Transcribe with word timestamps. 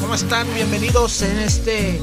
¿Cómo 0.00 0.14
están? 0.14 0.46
Bienvenidos 0.54 1.20
en 1.20 1.38
este 1.40 2.00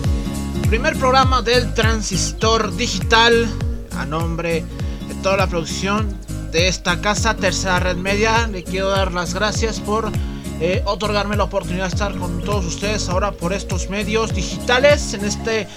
primer 0.70 0.96
programa 1.00 1.42
del 1.42 1.74
Transistor 1.74 2.76
Digital 2.76 3.52
a 3.98 4.06
nombre 4.06 4.64
de 5.08 5.16
toda 5.24 5.38
la 5.38 5.48
producción 5.48 6.16
de 6.52 6.68
esta 6.68 7.02
casa, 7.02 7.36
Tercera 7.36 7.80
Red 7.80 7.98
Media. 7.98 8.46
Le 8.46 8.64
quiero 8.64 8.90
dar 8.90 9.12
las 9.14 9.34
gracias 9.34 9.80
por 9.80 10.12
eh, 10.60 10.84
otorgarme 10.86 11.36
la 11.36 11.46
oportunidad 11.46 11.86
de 11.86 11.90
estar 11.90 12.16
con 12.20 12.44
todos 12.44 12.66
ustedes 12.66 13.10
ahora 13.10 13.32
por 13.32 13.52
estos 13.52 13.90
medios 13.90 14.36
digitales 14.36 15.16
en 15.16 15.26
este 15.26 15.68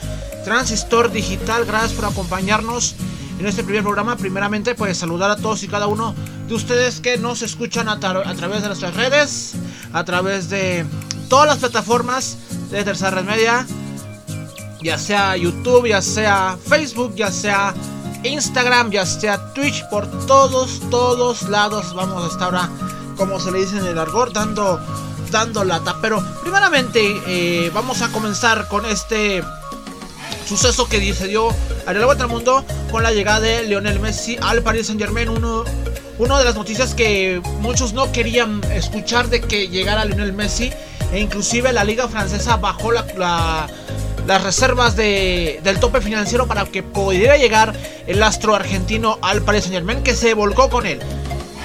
Transistor 0.44 1.10
Digital. 1.10 1.64
Gracias 1.64 1.94
por 1.94 2.04
acompañarnos 2.04 2.96
en 3.38 3.46
este 3.46 3.64
primer 3.64 3.82
programa. 3.82 4.18
Primeramente, 4.18 4.74
pues 4.74 4.98
saludar 4.98 5.30
a 5.30 5.36
todos 5.36 5.62
y 5.62 5.68
cada 5.68 5.86
uno 5.86 6.14
de 6.48 6.54
ustedes 6.54 7.00
que 7.00 7.16
nos 7.16 7.40
escuchan 7.40 7.88
a, 7.88 7.98
través 7.98 8.60
de 8.60 8.66
nuestras 8.66 8.94
redes, 8.94 9.54
a 9.94 10.04
través 10.04 10.50
de 10.50 10.84
todas 11.28 11.46
las 11.46 11.58
plataformas 11.58 12.36
de 12.70 12.84
Tercera 12.84 13.10
Red 13.10 13.24
Media, 13.24 13.66
ya 14.82 14.98
sea 14.98 15.36
YouTube, 15.36 15.88
ya 15.88 16.02
sea 16.02 16.56
Facebook, 16.68 17.14
ya 17.14 17.30
sea 17.30 17.74
Instagram, 18.22 18.90
ya 18.90 19.06
sea 19.06 19.52
Twitch, 19.54 19.84
por 19.88 20.06
todos, 20.26 20.80
todos 20.90 21.48
lados 21.48 21.94
vamos 21.94 22.24
a 22.24 22.28
estar 22.28 22.54
ahora, 22.54 22.70
como 23.16 23.40
se 23.40 23.50
le 23.52 23.60
dice 23.60 23.78
en 23.78 23.86
el 23.86 23.98
argor, 23.98 24.32
dando, 24.32 24.80
dando 25.30 25.64
lata. 25.64 25.96
Pero 26.00 26.22
primeramente 26.42 27.00
eh, 27.26 27.70
vamos 27.74 28.02
a 28.02 28.08
comenzar 28.10 28.68
con 28.68 28.86
este 28.86 29.42
suceso 30.46 30.88
que 30.88 31.12
se 31.14 31.26
dio 31.26 31.48
la 31.86 32.06
vuelta 32.06 32.24
al 32.24 32.30
mundo 32.30 32.64
con 32.90 33.02
la 33.02 33.10
llegada 33.12 33.40
de 33.40 33.64
Lionel 33.64 33.98
Messi 34.00 34.36
al 34.40 34.62
Paris 34.62 34.86
Saint 34.86 35.00
Germain, 35.00 35.28
uno 35.28 35.64
una 36.18 36.38
de 36.38 36.44
las 36.44 36.54
noticias 36.54 36.94
que 36.94 37.42
muchos 37.60 37.92
no 37.92 38.10
querían 38.10 38.62
escuchar 38.72 39.28
de 39.28 39.40
que 39.40 39.68
llegara 39.68 40.04
Lionel 40.04 40.32
Messi 40.32 40.72
e 41.12 41.20
inclusive 41.20 41.72
la 41.72 41.84
liga 41.84 42.08
francesa 42.08 42.56
bajó 42.56 42.92
las 42.92 44.42
reservas 44.42 44.96
del 44.96 45.80
tope 45.80 46.00
financiero 46.00 46.46
para 46.46 46.64
que 46.64 46.82
pudiera 46.82 47.36
llegar 47.36 47.74
el 48.06 48.22
astro 48.22 48.54
argentino 48.54 49.18
al 49.22 49.42
Paris 49.42 49.64
Saint 49.64 49.74
Germain 49.76 50.02
que 50.02 50.14
se 50.14 50.34
volcó 50.34 50.68
con 50.68 50.86
él. 50.86 51.00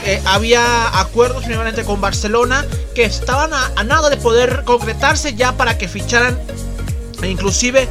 Eh, 0.06 0.20
había 0.26 1.00
acuerdos 1.00 1.44
primeramente 1.44 1.84
con 1.84 2.02
Barcelona 2.02 2.66
que 2.96 3.04
estaban 3.04 3.52
a, 3.54 3.84
nada 3.84 4.10
de 4.10 4.18
poder 4.18 4.64
concretarse 4.66 5.36
ya 5.36 5.52
para 5.54 5.78
que 5.78 5.88
ficharan 5.88 6.40
e 7.22 7.28
inclusive 7.28 7.88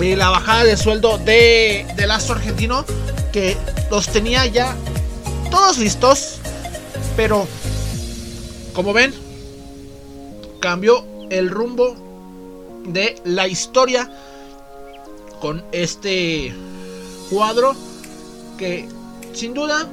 eh, 0.00 0.16
la 0.16 0.30
bajada 0.30 0.64
de 0.64 0.76
sueldo 0.78 1.18
de, 1.18 1.86
del 1.96 2.10
astro 2.10 2.36
argentino 2.36 2.84
que 3.30 3.58
los 3.90 4.08
tenía 4.08 4.46
ya 4.46 4.74
todos 5.50 5.76
listos, 5.76 6.38
pero 7.14 7.46
como 8.72 8.94
ven, 8.94 9.14
cambió 10.60 11.04
el 11.30 11.50
rumbo 11.50 11.96
de 12.84 13.20
la 13.24 13.48
historia 13.48 14.10
con 15.40 15.64
este 15.72 16.54
cuadro 17.30 17.74
que 18.58 18.88
sin 19.32 19.54
duda 19.54 19.86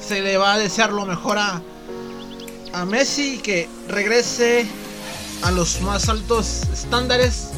se 0.00 0.20
le 0.20 0.36
va 0.36 0.54
a 0.54 0.58
desear 0.58 0.92
lo 0.92 1.04
mejor 1.04 1.38
a, 1.38 1.62
a 2.72 2.84
Messi 2.84 3.38
que 3.38 3.68
regrese 3.88 4.66
a 5.42 5.50
los 5.50 5.80
más 5.82 6.08
altos 6.08 6.62
estándares 6.72 7.50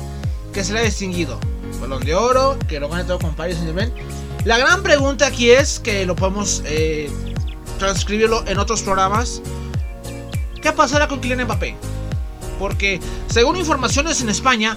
que 0.52 0.64
se 0.64 0.72
le 0.72 0.80
ha 0.80 0.82
distinguido. 0.82 1.38
Balón 1.80 2.04
de 2.04 2.14
oro, 2.14 2.58
que 2.68 2.80
lo 2.80 2.88
gane 2.88 3.04
todo 3.04 3.18
con 3.18 3.34
Paris 3.36 3.58
la 4.44 4.56
gran 4.56 4.82
pregunta 4.82 5.26
aquí 5.26 5.50
es, 5.50 5.80
que 5.80 6.06
lo 6.06 6.16
podemos 6.16 6.62
eh, 6.64 7.10
transcribirlo 7.78 8.44
en 8.46 8.58
otros 8.58 8.82
programas, 8.82 9.42
¿qué 10.68 10.76
pasará 10.76 11.08
con 11.08 11.20
Kylian 11.20 11.44
Mbappé? 11.44 11.76
Porque 12.58 13.00
según 13.28 13.56
informaciones 13.56 14.20
en 14.20 14.28
España, 14.28 14.76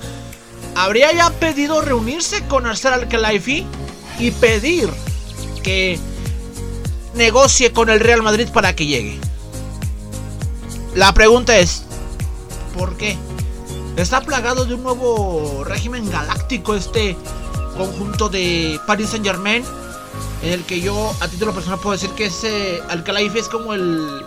habría 0.74 1.12
ya 1.12 1.30
pedido 1.32 1.82
reunirse 1.82 2.46
con 2.48 2.66
Arsenal 2.66 3.02
Al-Khelaifi 3.02 3.66
y 4.20 4.32
pedir 4.32 4.90
que 5.64 6.00
negocie 7.16 7.74
con 7.74 7.90
el 7.90 8.00
Real 8.00 8.24
Madrid 8.24 8.48
para 8.54 8.74
que 8.74 8.86
llegue. 8.86 9.20
La 10.96 11.14
pregunta 11.14 11.58
es, 11.60 11.84
¿por 12.78 12.96
qué? 12.96 13.18
Está 13.98 14.22
plagado 14.22 14.64
de 14.64 14.76
un 14.76 14.84
nuevo 14.84 15.66
régimen 15.66 16.10
galáctico 16.10 16.76
este 16.76 17.18
conjunto 17.76 18.30
de 18.30 18.80
Paris 18.88 19.10
Saint 19.10 19.26
Germain, 19.26 19.66
en 20.42 20.54
el 20.54 20.64
que 20.64 20.80
yo 20.80 21.14
a 21.20 21.28
título 21.28 21.54
personal 21.54 21.80
puedo 21.80 21.92
decir 21.92 22.12
que 22.12 22.28
ese 22.28 22.80
Alcalaife 22.88 23.40
es 23.40 23.50
como 23.50 23.74
el... 23.74 24.24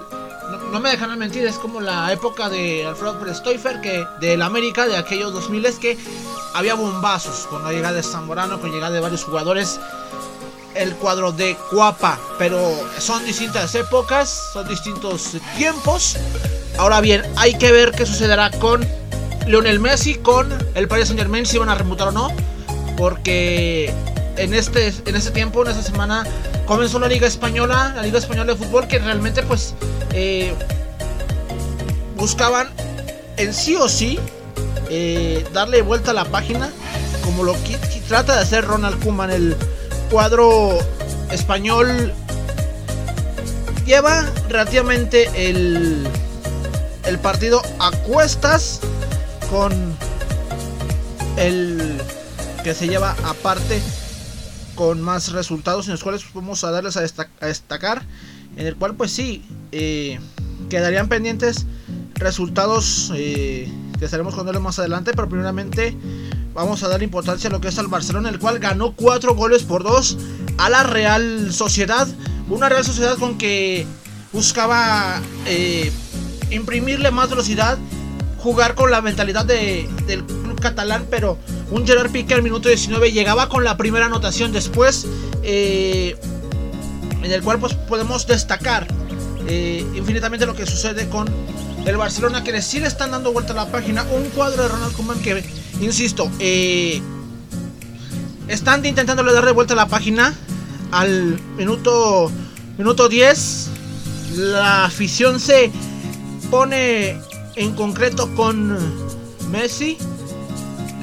No, 0.75 0.81
me 0.81 0.91
dejan 0.91 1.17
mentir, 1.17 1.47
es 1.47 1.55
como 1.55 1.81
la 1.81 2.13
época 2.13 2.49
de 2.49 2.85
Alfredo 2.85 3.21
Prestoifer, 3.21 3.81
que 3.81 4.05
del 4.19 4.43
América 4.43 4.89
de 4.89 4.97
aquellos 4.97 5.33
2000 5.33 5.67
es 5.67 5.77
que 5.77 5.97
había 6.53 6.75
bombazos 6.75 7.47
con 7.47 7.63
la 7.63 7.71
llegada 7.71 7.95
de 7.95 8.03
Zamorano, 8.03 8.59
con 8.59 8.71
la 8.71 8.75
llegada 8.75 8.93
de 8.93 8.99
varios 8.99 9.23
jugadores 9.23 9.79
el 10.75 10.97
cuadro 10.97 11.31
de 11.31 11.57
Cuapa. 11.71 12.19
Pero 12.41 12.59
son 12.99 13.25
distintas 13.25 13.73
épocas, 13.77 14.51
son 14.53 14.67
distintos 14.67 15.37
tiempos. 15.57 16.17
Ahora 16.77 17.01
bien, 17.01 17.23
hay 17.37 17.57
que 17.57 17.71
ver 17.71 17.93
qué 17.93 18.05
sucederá 18.05 18.51
con 18.51 18.85
Lionel 19.47 19.79
Messi, 19.79 20.17
con 20.17 20.53
el 20.75 20.89
Paris 20.89 21.07
Saint 21.07 21.21
Germain, 21.21 21.47
si 21.47 21.57
van 21.57 21.69
a 21.69 21.77
remutar 21.77 22.09
o 22.09 22.13
no 22.13 22.33
porque 22.97 23.93
en 24.37 24.55
este, 24.55 24.93
en 25.07 25.17
este 25.17 25.31
tiempo, 25.31 25.63
en 25.63 25.71
esta 25.71 25.83
semana, 25.83 26.25
comenzó 26.67 26.99
la 26.99 27.09
Liga 27.09 27.27
Española, 27.27 27.93
la 27.97 28.03
Liga 28.03 28.19
Española 28.19 28.53
de 28.55 28.59
Fútbol, 28.59 28.87
que 28.89 28.99
realmente 28.99 29.43
pues 29.43 29.75
eh, 30.13 30.55
buscaban 32.17 32.69
en 33.37 33.53
sí 33.53 33.77
o 33.77 33.89
sí 33.89 34.19
eh, 34.91 35.47
darle 35.53 35.83
vuelta 35.83 36.11
a 36.13 36.15
la 36.15 36.25
página, 36.25 36.71
como 37.25 37.43
lo 37.43 37.53
que 37.65 37.77
trata 38.09 38.35
de 38.35 38.43
hacer 38.43 38.65
Ronald 38.65 39.03
Koeman, 39.03 39.31
el 39.31 39.57
cuadro 40.11 40.79
español. 41.31 42.13
Lleva 43.87 44.25
relativamente 44.49 45.29
el, 45.51 46.07
el 47.05 47.19
partido 47.19 47.63
a 47.79 47.91
cuestas 47.91 48.81
con 49.51 49.73
el 51.37 52.01
que 52.63 52.73
se 52.73 52.89
lleva 52.89 53.15
aparte 53.25 53.83
con 54.75 55.01
más 55.01 55.33
resultados 55.33 55.87
en 55.87 55.93
los 55.93 56.03
cuales 56.03 56.25
vamos 56.35 56.65
a 56.65 56.71
darles 56.71 56.97
a, 56.97 57.01
destacar. 57.47 58.03
En 58.57 58.67
el 58.67 58.77
cual 58.77 58.95
pues 58.95 59.11
sí, 59.11 59.45
eh, 59.73 60.21
quedarían 60.69 61.09
pendientes 61.09 61.67
resultados 62.15 63.13
eh, 63.15 63.71
que 63.99 64.05
estaremos 64.05 64.35
con 64.35 64.63
más 64.63 64.79
adelante. 64.79 65.13
Pero 65.15 65.29
primeramente 65.29 65.97
vamos 66.53 66.83
a 66.83 66.89
dar 66.89 67.03
importancia 67.03 67.49
a 67.49 67.53
lo 67.53 67.61
que 67.61 67.69
es 67.69 67.79
al 67.79 67.89
Barcelona, 67.89 68.29
el 68.29 68.39
cual 68.39 68.59
ganó 68.59 68.93
4 68.93 69.35
goles 69.35 69.65
por 69.65 69.83
2 69.83 70.19
a 70.59 70.71
la 70.71 70.83
Real 70.85 71.53
Sociedad. 71.53 72.07
Una 72.49 72.69
Real 72.69 72.85
Sociedad 72.85 73.17
con 73.19 73.39
que 73.39 73.87
buscaba 74.33 75.21
eh, 75.47 75.91
imprimirle 76.51 77.11
más 77.11 77.31
velocidad, 77.31 77.79
jugar 78.39 78.75
con 78.75 78.91
la 78.91 79.01
mentalidad 79.01 79.45
del 79.45 79.87
club 80.25 80.44
catalán, 80.65 81.07
pero 81.11 81.37
un 81.71 81.87
Gerard 81.87 82.11
Piqué 82.11 82.33
al 82.33 82.43
minuto 82.43 82.71
19 82.71 83.13
llegaba 83.13 83.51
con 83.51 83.65
la 83.65 83.77
primera 83.77 84.07
anotación 84.07 84.51
después, 84.51 85.07
eh, 85.43 86.17
en 87.23 87.31
el 87.31 87.43
cual 87.43 87.59
pues, 87.59 87.75
podemos 87.75 88.27
destacar 88.27 88.87
eh, 89.47 89.85
infinitamente 89.95 90.47
lo 90.47 90.55
que 90.55 90.65
sucede 90.65 91.07
con 91.11 91.29
el 91.85 91.97
Barcelona, 91.99 92.43
que 92.43 92.63
sí 92.63 92.81
le 92.81 92.87
están 92.87 93.11
dando 93.11 93.31
vuelta 93.31 93.53
a 93.53 93.57
la 93.57 93.67
página. 93.67 94.05
Un 94.05 94.25
cuadro 94.31 94.63
de 94.63 94.69
Ronald 94.71 94.97
Koeman 94.97 95.21
que, 95.21 95.45
insisto, 95.83 96.31
eh, 96.39 97.03
están 98.49 98.85
intentándole 98.87 99.35
darle 99.35 99.53
vuelta 99.53 99.75
a 99.75 99.77
la 99.77 99.87
página 99.87 100.33
al 100.93 101.39
minuto, 101.59 102.33
minuto 102.79 103.11
10. 103.11 103.69
La 104.37 104.87
afición 104.87 105.39
se 105.39 105.71
pone 106.51 107.19
en 107.55 107.75
concreto 107.75 108.35
con 108.35 108.79
Messi 109.51 109.99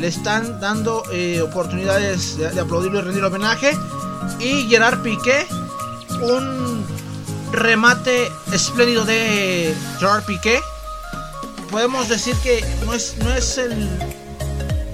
le 0.01 0.07
están 0.07 0.59
dando 0.59 1.03
eh, 1.11 1.41
oportunidades 1.41 2.37
de, 2.37 2.59
aplaudirlo 2.59 2.99
y 2.99 3.01
rendir 3.03 3.23
homenaje. 3.23 3.77
Y 4.39 4.67
Gerard 4.67 5.03
Piqué, 5.03 5.45
un 6.21 6.83
remate 7.51 8.31
espléndido 8.51 9.05
de 9.05 9.73
Gerard 9.99 10.23
Piqué. 10.25 10.59
Podemos 11.69 12.09
decir 12.09 12.35
que 12.43 12.65
no 12.83 12.95
es, 12.95 13.15
no 13.19 13.31
es 13.31 13.59
el, 13.59 13.87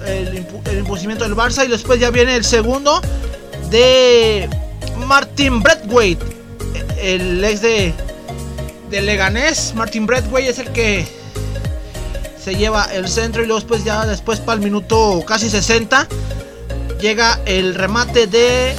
el, 0.06 0.46
impulsimiento 0.78 1.24
del 1.24 1.34
Barça. 1.34 1.64
Y 1.64 1.68
después 1.68 1.98
ya 1.98 2.10
viene 2.10 2.36
el 2.36 2.44
segundo 2.44 3.00
de 3.70 4.48
Martin 5.06 5.62
Bradwaite, 5.62 6.24
el 7.00 7.42
ex 7.42 7.62
de, 7.62 7.94
de 8.90 9.00
Leganés. 9.00 9.72
Martin 9.74 10.06
Bradwaite 10.06 10.50
es 10.50 10.58
el 10.58 10.70
que 10.72 11.17
se 12.42 12.54
lleva 12.54 12.84
el 12.92 13.08
centro 13.08 13.42
y 13.42 13.46
luego 13.46 13.60
después 13.60 13.84
ya 13.84 14.06
después 14.06 14.40
para 14.40 14.58
el 14.58 14.64
minuto 14.64 15.24
casi 15.26 15.50
60 15.50 16.08
llega 17.00 17.40
el 17.46 17.74
remate 17.74 18.26
de 18.26 18.74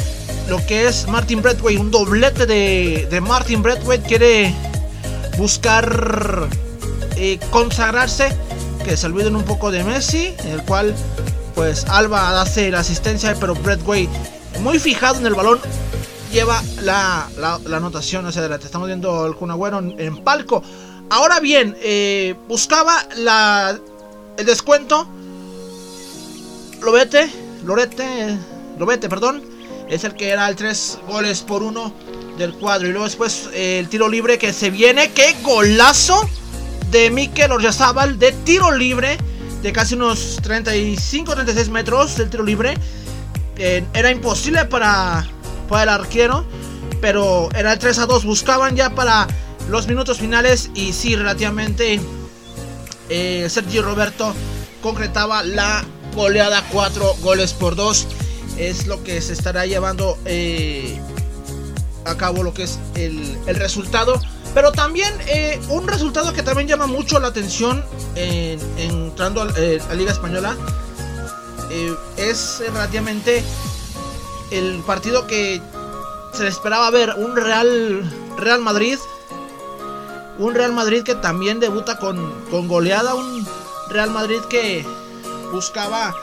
lo 0.50 0.66
que 0.66 0.88
es 0.88 1.08
Martin 1.08 1.42
Bradway, 1.42 1.78
un 1.78 1.92
doblete 1.92 2.46
de, 2.46 3.08
de 3.10 3.22
Martin 3.22 3.62
Bradway 3.62 4.00
quiere 4.00 4.54
buscar 5.38 6.50
eh, 7.16 7.38
consagrarse, 7.50 8.30
que 8.86 8.96
se 8.96 9.06
olviden 9.06 9.36
un 9.36 9.44
poco 9.44 9.72
de 9.72 9.84
Messi, 9.84 10.34
en 10.40 10.52
el 10.52 10.64
cual 10.64 10.96
pues 11.54 11.86
Alba 11.90 12.42
hace 12.42 12.72
la 12.72 12.80
asistencia, 12.80 13.36
pero 13.40 13.54
Way 13.86 14.10
muy 14.62 14.80
fijado 14.80 15.20
en 15.20 15.26
el 15.26 15.36
balón 15.36 15.60
lleva 16.32 16.62
la, 16.82 17.28
anotación 17.74 18.26
hacia 18.26 18.40
adelante. 18.40 18.68
Estamos 18.68 18.88
viendo 18.88 19.26
el 19.26 19.36
Kun 19.36 19.52
en, 19.98 20.18
palco. 20.24 20.64
Ahora 21.10 21.40
bien, 21.40 21.76
eh, 21.82 22.36
buscaba 22.48 23.08
la, 23.18 23.80
el 24.38 24.46
descuento. 24.46 25.08
Lobete, 26.82 27.30
Lorete, 27.64 28.38
Lobete, 28.78 29.10
perdón. 29.10 29.44
Es 29.90 30.04
el 30.04 30.14
que 30.14 30.30
era 30.30 30.48
el 30.48 30.56
3 30.56 31.00
goles 31.08 31.42
por 31.42 31.64
1 31.64 31.94
del 32.38 32.54
cuadro. 32.54 32.88
Y 32.88 32.92
luego 32.92 33.06
después 33.06 33.50
eh, 33.54 33.80
el 33.80 33.90
tiro 33.90 34.08
libre 34.08 34.38
que 34.38 34.54
se 34.54 34.70
viene. 34.70 35.10
¡Qué 35.12 35.36
golazo! 35.42 36.30
De 36.92 37.10
Mikel 37.10 37.52
Orjazábal 37.52 38.20
de 38.20 38.32
tiro 38.32 38.72
libre. 38.72 39.18
De 39.64 39.74
casi 39.74 39.96
unos 39.96 40.40
35-36 40.44 41.70
metros 41.70 42.18
del 42.18 42.30
tiro 42.30 42.44
libre. 42.44 42.76
Eh, 43.58 43.84
era 43.94 44.12
imposible 44.12 44.66
para, 44.66 45.28
para 45.68 45.84
el 45.84 45.90
arquero. 45.90 46.46
Pero 47.02 47.50
era 47.56 47.74
el 47.74 47.80
3 47.80 47.98
a 47.98 48.06
2. 48.06 48.26
Buscaban 48.26 48.76
ya 48.76 48.92
para 48.92 49.28
los 49.70 49.88
minutos 49.88 50.20
finales. 50.20 50.70
Y 50.74 50.94
sí, 50.94 51.16
relativamente. 51.16 52.00
Eh, 53.10 53.48
Sergio 53.50 53.82
Roberto 53.82 54.36
concretaba 54.82 55.44
la 55.44 55.84
goleada 56.16 56.64
4 56.72 57.16
goles 57.22 57.54
por 57.54 57.76
2. 57.76 58.08
Es 58.58 58.88
lo 58.88 59.04
que 59.04 59.22
se 59.22 59.34
estará 59.34 59.66
llevando 59.66 60.18
eh, 60.26 61.00
a 62.06 62.16
cabo 62.16 62.44
lo 62.44 62.54
que 62.54 62.64
es 62.64 62.80
el, 62.96 63.38
resultado. 63.56 64.22
Pero 64.54 64.72
también 64.72 65.14
eh, 65.28 65.60
un 65.70 65.88
resultado 65.88 66.34
que 66.34 66.44
también 66.44 66.68
llama 66.68 66.88
mucho 66.88 67.20
la 67.20 67.28
atención 67.28 67.84
en, 68.16 68.60
entrando 68.78 69.44
a, 69.44 69.48
eh, 69.58 69.80
a, 69.90 69.94
Liga 69.94 70.12
Española 70.12 70.56
es 72.18 72.64
relativamente 72.74 73.44
el 74.50 74.82
partido 74.88 75.28
que 75.28 75.62
se 76.34 76.48
esperaba 76.48 76.90
ver. 76.90 77.14
Un 77.16 77.36
Real, 77.36 78.12
Real 78.38 78.60
Madrid. 78.60 78.98
Un 80.40 80.56
Real 80.56 80.74
Madrid 80.74 81.04
que 81.04 81.16
también 81.16 81.60
debuta 81.60 81.98
con, 81.98 82.34
con 82.50 82.68
goleada. 82.68 83.14
Un 83.14 83.48
Real 83.90 84.10
Madrid 84.10 84.40
que 84.50 84.86
buscaba 85.52 86.16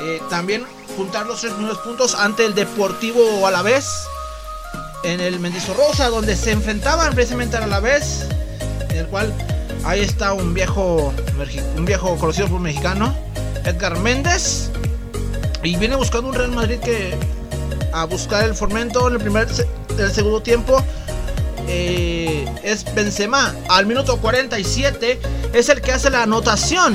eh, 0.00 0.22
también 0.30 0.64
juntar 0.96 1.26
los 1.26 1.40
tres 1.40 1.52
primeros 1.52 1.78
puntos 1.78 2.14
ante 2.14 2.46
el 2.46 2.54
Deportivo 2.54 3.46
Alavés 3.46 4.06
en 5.04 5.20
el 5.20 5.38
Mendizorrosa, 5.40 6.08
donde 6.08 6.36
se 6.36 6.52
enfrentaban 6.52 7.14
precisamente 7.14 7.56
al 7.56 7.64
Alavés, 7.64 8.26
en 8.90 8.96
el 8.96 9.06
cual 9.06 9.32
ahí 9.84 10.00
está 10.00 10.32
un 10.32 10.52
viejo, 10.54 11.12
un 11.76 11.84
viejo 11.84 12.16
conocido 12.16 12.48
por 12.48 12.60
mexicano, 12.60 13.14
Edgar 13.64 13.98
Méndez, 13.98 14.70
y 15.62 15.76
viene 15.76 15.96
buscando 15.96 16.28
un 16.28 16.34
Real 16.34 16.50
Madrid 16.50 16.78
que 16.80 17.16
a 17.92 18.04
buscar 18.04 18.44
el 18.44 18.54
formento 18.54 19.06
en 19.08 19.14
el 19.14 19.20
primer, 19.20 19.48
el 19.98 20.12
segundo 20.12 20.40
tiempo. 20.40 20.82
Eh, 21.68 22.44
es 22.62 22.84
Benzema 22.94 23.54
al 23.68 23.86
minuto 23.86 24.18
47 24.18 25.20
es 25.52 25.68
el 25.68 25.80
que 25.80 25.92
hace 25.92 26.10
la 26.10 26.22
anotación 26.22 26.94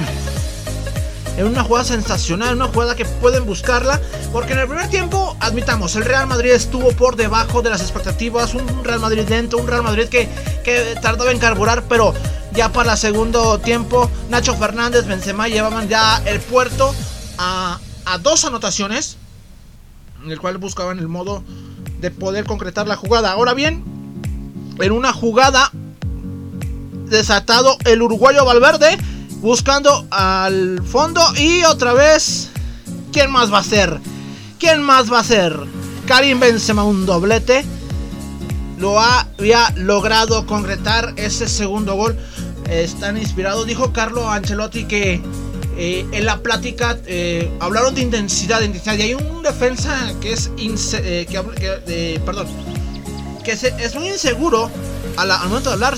en 1.37 1.47
una 1.47 1.63
jugada 1.63 1.85
sensacional, 1.85 2.55
una 2.55 2.67
jugada 2.67 2.95
que 2.95 3.05
pueden 3.05 3.45
buscarla, 3.45 3.99
porque 4.31 4.53
en 4.53 4.59
el 4.59 4.67
primer 4.67 4.89
tiempo, 4.89 5.35
admitamos, 5.39 5.95
el 5.95 6.05
Real 6.05 6.27
Madrid 6.27 6.51
estuvo 6.51 6.91
por 6.91 7.15
debajo 7.15 7.61
de 7.61 7.69
las 7.69 7.81
expectativas, 7.81 8.53
un 8.53 8.83
Real 8.83 8.99
Madrid 8.99 9.27
lento, 9.27 9.57
un 9.57 9.67
Real 9.67 9.83
Madrid 9.83 10.07
que, 10.07 10.29
que 10.63 10.95
tardaba 11.01 11.31
en 11.31 11.39
carburar, 11.39 11.83
pero 11.87 12.13
ya 12.53 12.71
para 12.71 12.93
el 12.93 12.97
segundo 12.97 13.59
tiempo, 13.59 14.09
Nacho 14.29 14.55
Fernández, 14.55 15.05
Benzema 15.05 15.47
llevaban 15.47 15.87
ya 15.87 16.21
el 16.25 16.39
puerto 16.41 16.93
a, 17.37 17.79
a 18.05 18.17
dos 18.17 18.43
anotaciones, 18.45 19.17
en 20.23 20.31
el 20.31 20.39
cual 20.39 20.57
buscaban 20.57 20.99
el 20.99 21.07
modo 21.07 21.43
de 22.01 22.11
poder 22.11 22.45
concretar 22.45 22.87
la 22.87 22.97
jugada. 22.97 23.31
Ahora 23.31 23.53
bien, 23.53 23.83
en 24.79 24.91
una 24.91 25.13
jugada 25.13 25.71
desatado 27.07 27.77
el 27.85 28.01
uruguayo 28.01 28.45
Valverde 28.45 28.97
buscando 29.41 30.05
al 30.11 30.81
fondo 30.85 31.21
y 31.35 31.63
otra 31.63 31.93
vez, 31.93 32.49
¿quién 33.11 33.31
más 33.31 33.51
va 33.51 33.59
a 33.59 33.63
ser? 33.63 33.99
¿Quién 34.59 34.83
más 34.83 35.11
va 35.11 35.19
a 35.19 35.23
ser? 35.23 35.57
Karim 36.05 36.39
Benzema 36.39 36.83
un 36.83 37.05
doblete. 37.05 37.65
Lo 38.77 38.99
había 38.99 39.71
logrado 39.75 40.45
concretar 40.45 41.13
ese 41.17 41.47
segundo 41.47 41.95
gol. 41.95 42.17
Están 42.69 43.17
inspirados. 43.17 43.65
Dijo 43.67 43.91
Carlo 43.93 44.29
Ancelotti 44.29 44.85
que 44.85 45.21
eh, 45.77 46.05
en 46.11 46.25
la 46.25 46.37
plática 46.41 46.97
eh, 47.05 47.51
hablaron 47.59 47.95
de 47.95 48.01
intensidad, 48.01 48.61
intensidad. 48.61 48.97
Y 48.97 49.01
hay 49.01 49.13
un 49.13 49.41
defensa 49.41 50.13
que 50.21 50.33
es 50.33 50.51
eh, 50.57 51.25
que, 51.29 52.21
perdón, 52.25 52.47
que 53.43 53.51
es 53.51 53.95
muy 53.95 54.09
inseguro 54.09 54.69
al 55.17 55.29
momento 55.49 55.69
de 55.69 55.73
hablar. 55.73 55.97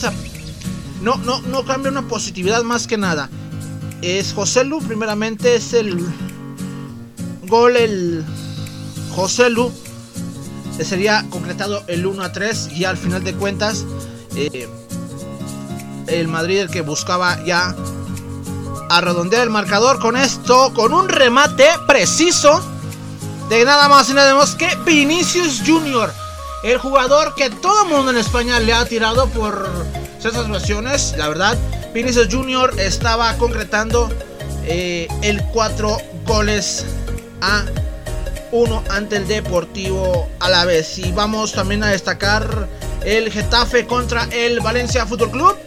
No, 1.01 1.17
no, 1.17 1.41
no 1.41 1.65
cambia 1.65 1.91
una 1.91 2.07
positividad 2.07 2.63
más 2.63 2.87
que 2.87 2.97
nada. 2.97 3.29
Es 4.01 4.33
José 4.33 4.63
Lu, 4.63 4.81
primeramente 4.81 5.55
es 5.55 5.73
el 5.73 6.05
gol, 7.47 7.75
el 7.77 8.23
José 9.15 9.49
Lu. 9.49 9.71
Sería 10.81 11.25
concretado 11.29 11.83
el 11.87 12.05
1 12.05 12.23
a 12.23 12.31
3 12.31 12.71
y 12.73 12.85
al 12.85 12.97
final 12.97 13.23
de 13.23 13.33
cuentas 13.35 13.85
eh, 14.35 14.67
el 16.07 16.27
Madrid 16.27 16.59
el 16.59 16.69
que 16.69 16.81
buscaba 16.81 17.43
ya 17.45 17.75
a 18.89 18.99
el 19.41 19.49
marcador 19.49 19.99
con 19.99 20.15
esto, 20.17 20.73
con 20.73 20.93
un 20.93 21.09
remate 21.09 21.65
preciso 21.87 22.61
de 23.49 23.65
nada 23.65 23.89
más 23.89 24.09
y 24.09 24.13
nada 24.13 24.33
menos 24.33 24.55
que 24.55 24.75
Vinicius 24.85 25.61
Junior. 25.65 26.13
El 26.63 26.77
jugador 26.77 27.35
que 27.35 27.49
todo 27.49 27.83
el 27.83 27.89
mundo 27.89 28.11
en 28.11 28.17
España 28.17 28.57
le 28.61 28.71
ha 28.71 28.85
tirado 28.85 29.27
por 29.27 29.69
ciertas 30.17 30.43
situaciones, 30.45 31.13
la 31.17 31.27
verdad. 31.27 31.57
Vinicius 31.93 32.29
Junior 32.31 32.73
estaba 32.79 33.35
concretando 33.35 34.09
eh, 34.65 35.09
el 35.21 35.43
4 35.47 35.97
goles 36.25 36.85
a 37.41 37.65
1 38.53 38.83
ante 38.89 39.17
el 39.17 39.27
Deportivo 39.27 40.29
a 40.39 40.49
la 40.49 40.63
vez. 40.63 40.97
Y 40.99 41.11
vamos 41.11 41.51
también 41.51 41.83
a 41.83 41.87
destacar 41.87 42.69
el 43.03 43.29
Getafe 43.29 43.85
contra 43.85 44.29
el 44.31 44.61
Valencia 44.61 45.05
Fútbol 45.05 45.31
Club. 45.31 45.57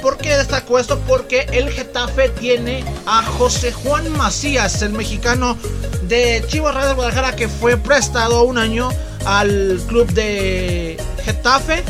¿Por 0.00 0.18
qué 0.18 0.36
destaco 0.36 0.78
esto? 0.78 1.00
Porque 1.00 1.48
el 1.50 1.68
Getafe 1.70 2.28
tiene 2.28 2.84
a 3.06 3.24
José 3.24 3.72
Juan 3.72 4.08
Macías, 4.12 4.82
el 4.82 4.92
mexicano 4.92 5.58
de 6.02 6.44
Chivas 6.46 6.86
de 6.86 6.94
Guadalajara, 6.94 7.34
que 7.34 7.48
fue 7.48 7.76
prestado 7.76 8.44
un 8.44 8.58
año 8.58 8.90
al 9.24 9.80
club 9.88 10.10
de 10.12 10.96
Getafe 11.24 11.82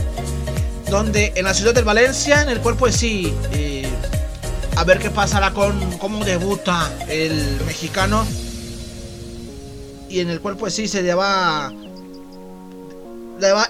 donde 0.91 1.33
en 1.35 1.45
la 1.45 1.55
ciudad 1.55 1.75
del 1.75 1.85
Valencia, 1.85 2.43
en 2.43 2.49
el 2.49 2.61
cual 2.61 2.77
pues 2.77 2.95
sí, 2.95 3.35
eh, 3.53 3.89
a 4.77 4.85
ver 4.85 4.99
qué 4.99 5.11
pasará 5.11 5.53
con 5.53 5.99
cómo 5.99 6.25
debuta 6.25 6.91
el 7.09 7.61
mexicano. 7.67 8.25
Y 10.09 10.21
en 10.21 10.31
el 10.31 10.41
cual 10.41 10.57
pues 10.57 10.75
sí 10.75 10.87
se 10.87 11.03
lleva... 11.03 11.73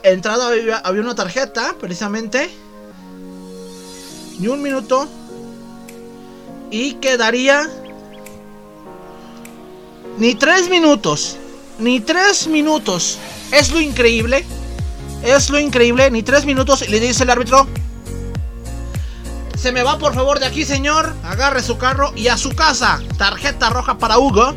entrada 0.03 0.49
había, 0.49 0.79
había 0.79 1.01
una 1.01 1.15
tarjeta, 1.15 1.75
precisamente. 1.81 2.51
Ni 4.39 4.49
un 4.49 4.61
minuto. 4.61 5.09
Y 6.71 6.95
quedaría... 6.95 7.69
Ni 10.19 10.35
tres 10.35 10.69
minutos. 10.69 11.39
Ni 11.79 12.01
tres 12.01 12.47
minutos. 12.47 13.19
Es 13.55 13.71
lo 13.71 13.81
increíble 13.81 14.45
es 15.25 15.49
lo 15.49 15.59
increíble, 15.59 16.11
ni 16.11 16.23
tres 16.23 16.45
minutos 16.45 16.83
y 16.83 16.89
le 16.89 17.01
dice 17.01 17.23
el 17.25 17.31
árbitro. 17.31 17.67
Se 19.57 19.73
me 19.73 19.83
va 19.83 19.99
por 19.99 20.15
favor 20.15 20.39
de 20.39 20.47
aquí, 20.47 20.65
señor. 20.65 21.15
Agarre 21.25 21.63
su 21.63 21.79
carro 21.79 22.13
y 22.15 22.29
a 22.29 22.37
su 22.37 22.51
casa. 22.51 23.01
Tarjeta 23.17 23.71
roja 23.71 23.97
para 23.97 24.19
Hugo 24.19 24.55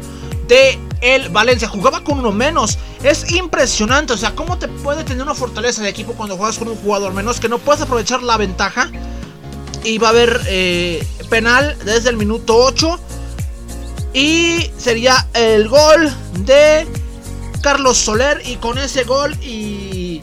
de 0.50 0.78
el 1.00 1.30
Valencia. 1.30 1.70
Jugaba 1.70 2.04
con 2.04 2.20
uno 2.20 2.34
menos. 2.34 2.78
Es 3.02 3.32
impresionante. 3.32 4.12
O 4.12 4.18
sea, 4.18 4.36
¿cómo 4.36 4.58
te 4.58 4.68
puede 4.68 5.06
tener 5.06 5.24
una 5.24 5.36
fortaleza 5.36 5.82
de 5.82 5.90
equipo 5.90 6.14
cuando 6.14 6.36
juegas 6.36 6.58
con 6.58 6.68
un 6.68 6.76
jugador 6.76 7.14
menos? 7.14 7.40
Que 7.40 7.48
no 7.48 7.60
puedes 7.60 7.82
aprovechar 7.82 8.22
la 8.22 8.36
ventaja. 8.36 8.92
Y 9.86 10.00
va 10.00 10.08
a 10.08 10.12
haber 10.12 10.42
eh, 10.48 11.08
penal 11.30 11.78
desde 11.86 12.10
el 12.10 12.18
minuto 12.18 12.58
8. 12.58 13.00
Y 14.14 14.70
sería 14.78 15.28
el 15.34 15.70
gol 15.70 16.12
de 16.40 16.86
Carlos 17.68 17.98
Soler. 17.98 18.42
Y 18.46 18.56
con 18.56 18.78
ese 18.78 19.04
gol 19.04 19.36
y 19.44 20.22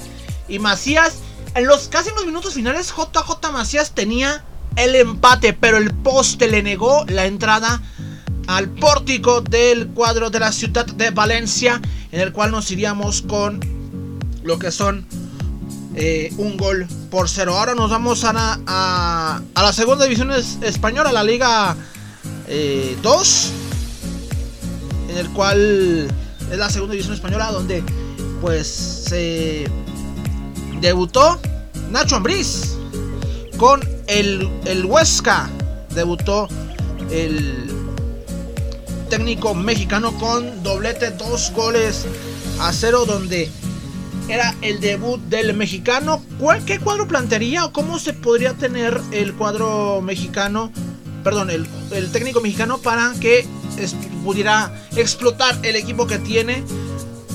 y 0.48 0.58
Macías, 0.58 1.16
en 1.54 1.66
los 1.66 1.88
casi 1.88 2.08
en 2.08 2.16
los 2.16 2.24
minutos 2.26 2.54
finales, 2.54 2.88
JJ 2.88 3.52
Macías 3.52 3.92
tenía 3.92 4.44
el 4.76 4.94
empate, 4.94 5.52
pero 5.52 5.76
el 5.76 5.92
poste 5.92 6.48
le 6.48 6.62
negó 6.62 7.04
la 7.08 7.26
entrada 7.26 7.82
al 8.46 8.68
pórtico 8.68 9.42
del 9.42 9.88
cuadro 9.88 10.30
de 10.30 10.40
la 10.40 10.52
ciudad 10.52 10.86
de 10.86 11.10
Valencia, 11.10 11.82
en 12.12 12.20
el 12.20 12.32
cual 12.32 12.50
nos 12.50 12.70
iríamos 12.70 13.22
con 13.22 13.60
lo 14.42 14.58
que 14.58 14.70
son 14.70 15.06
eh, 15.94 16.32
un 16.38 16.56
gol 16.56 16.86
por 17.10 17.28
0. 17.28 17.56
Ahora 17.56 17.74
nos 17.74 17.90
vamos 17.90 18.24
a, 18.24 18.58
a, 18.66 19.42
a 19.54 19.62
la 19.62 19.72
segunda 19.72 20.04
división 20.04 20.30
española, 20.62 21.12
la 21.12 21.24
Liga 21.24 21.76
2, 22.46 22.48
eh, 22.48 23.50
en 25.10 25.18
el 25.18 25.30
cual 25.30 26.08
es 26.50 26.58
la 26.58 26.70
segunda 26.70 26.92
división 26.92 27.14
española 27.14 27.50
donde 27.50 27.82
pues 28.40 28.66
se 28.68 29.68
debutó 30.80 31.40
Nacho 31.90 32.16
Ambriz 32.16 32.76
con 33.56 33.80
el, 34.06 34.48
el 34.66 34.84
Huesca. 34.84 35.48
Debutó 35.94 36.48
el 37.10 37.70
técnico 39.08 39.54
mexicano 39.54 40.12
con 40.18 40.62
doblete, 40.62 41.10
dos 41.12 41.52
goles 41.54 42.04
a 42.60 42.72
cero, 42.72 43.04
donde 43.06 43.50
era 44.28 44.54
el 44.62 44.80
debut 44.80 45.20
del 45.28 45.54
mexicano. 45.54 46.22
¿Qué 46.66 46.78
cuadro 46.78 47.06
plantearía 47.06 47.64
o 47.64 47.72
cómo 47.72 47.98
se 47.98 48.12
podría 48.12 48.54
tener 48.54 49.00
el 49.12 49.34
cuadro 49.34 50.00
mexicano? 50.02 50.72
Perdón, 51.22 51.50
el, 51.50 51.66
técnico 52.12 52.40
mexicano 52.40 52.78
para 52.78 53.12
que 53.20 53.46
pudiera 54.24 54.72
explotar 54.96 55.56
el 55.62 55.76
equipo 55.76 56.06
que 56.06 56.18
tiene. 56.18 56.64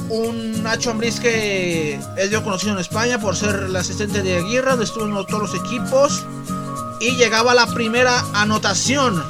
Un 0.10 0.63
Nacho 0.63 0.89
Ambriz 0.91 1.19
que 1.19 2.00
es 2.17 2.29
yo 2.31 2.43
conocido 2.43 2.74
en 2.74 2.79
España 2.79 3.19
por 3.19 3.36
ser 3.36 3.65
el 3.67 3.75
asistente 3.75 4.24
de 4.24 4.38
Aguirre, 4.38 4.72
donde 4.72 4.86
estuvo 4.86 5.05
en 5.05 5.25
todos 5.27 5.51
los 5.51 5.55
equipos. 5.55 6.25
Y 7.00 7.15
llegaba 7.15 7.53
la 7.53 7.67
primera 7.67 8.25
anotación 8.34 9.24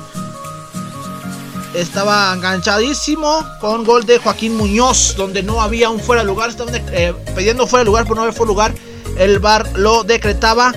estaba 1.74 2.34
enganchadísimo 2.34 3.46
con 3.60 3.84
gol 3.84 4.06
de 4.06 4.18
Joaquín 4.18 4.58
Muñoz, 4.58 5.16
donde 5.16 5.44
no 5.44 5.62
había 5.62 5.90
un 5.90 6.00
fuera 6.00 6.24
de 6.24 6.28
lugar, 6.28 6.50
estaban 6.50 6.74
eh, 6.76 7.14
pidiendo 7.36 7.68
fuera 7.68 7.82
de 7.82 7.86
lugar, 7.86 8.04
pero 8.04 8.16
no 8.16 8.22
había 8.22 8.34
fuera 8.34 8.48
de 8.48 8.54
lugar. 8.54 8.76
El 9.18 9.40
bar 9.40 9.70
lo 9.76 10.04
decretaba 10.04 10.74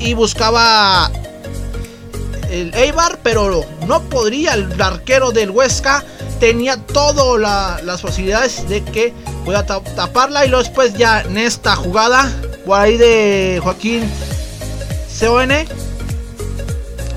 y 0.00 0.14
buscaba 0.14 1.10
el 2.52 2.72
Eibar, 2.74 3.18
pero 3.22 3.66
no 3.86 4.02
podría. 4.02 4.54
El 4.54 4.80
arquero 4.80 5.32
del 5.32 5.50
Huesca 5.50 6.04
tenía 6.38 6.76
todas 6.76 7.82
las 7.82 8.00
posibilidades 8.00 8.68
de 8.68 8.84
que 8.84 9.12
pueda 9.44 9.66
taparla. 9.66 10.44
Y 10.44 10.48
luego 10.48 10.62
después 10.62 10.94
ya 10.94 11.22
en 11.22 11.38
esta 11.38 11.74
jugada, 11.74 12.30
por 12.64 12.78
ahí 12.78 12.96
de 12.96 13.58
Joaquín 13.62 14.08
Seoane, 15.08 15.66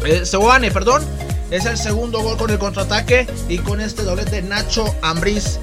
eh, 0.06 0.72
perdón 0.74 1.04
es 1.52 1.66
el 1.66 1.78
segundo 1.78 2.22
gol 2.22 2.38
con 2.38 2.50
el 2.50 2.58
contraataque 2.58 3.28
y 3.48 3.60
con 3.60 3.80
este 3.80 4.04
doblete 4.04 4.42
Nacho 4.42 4.96
Ambriz 5.02 5.60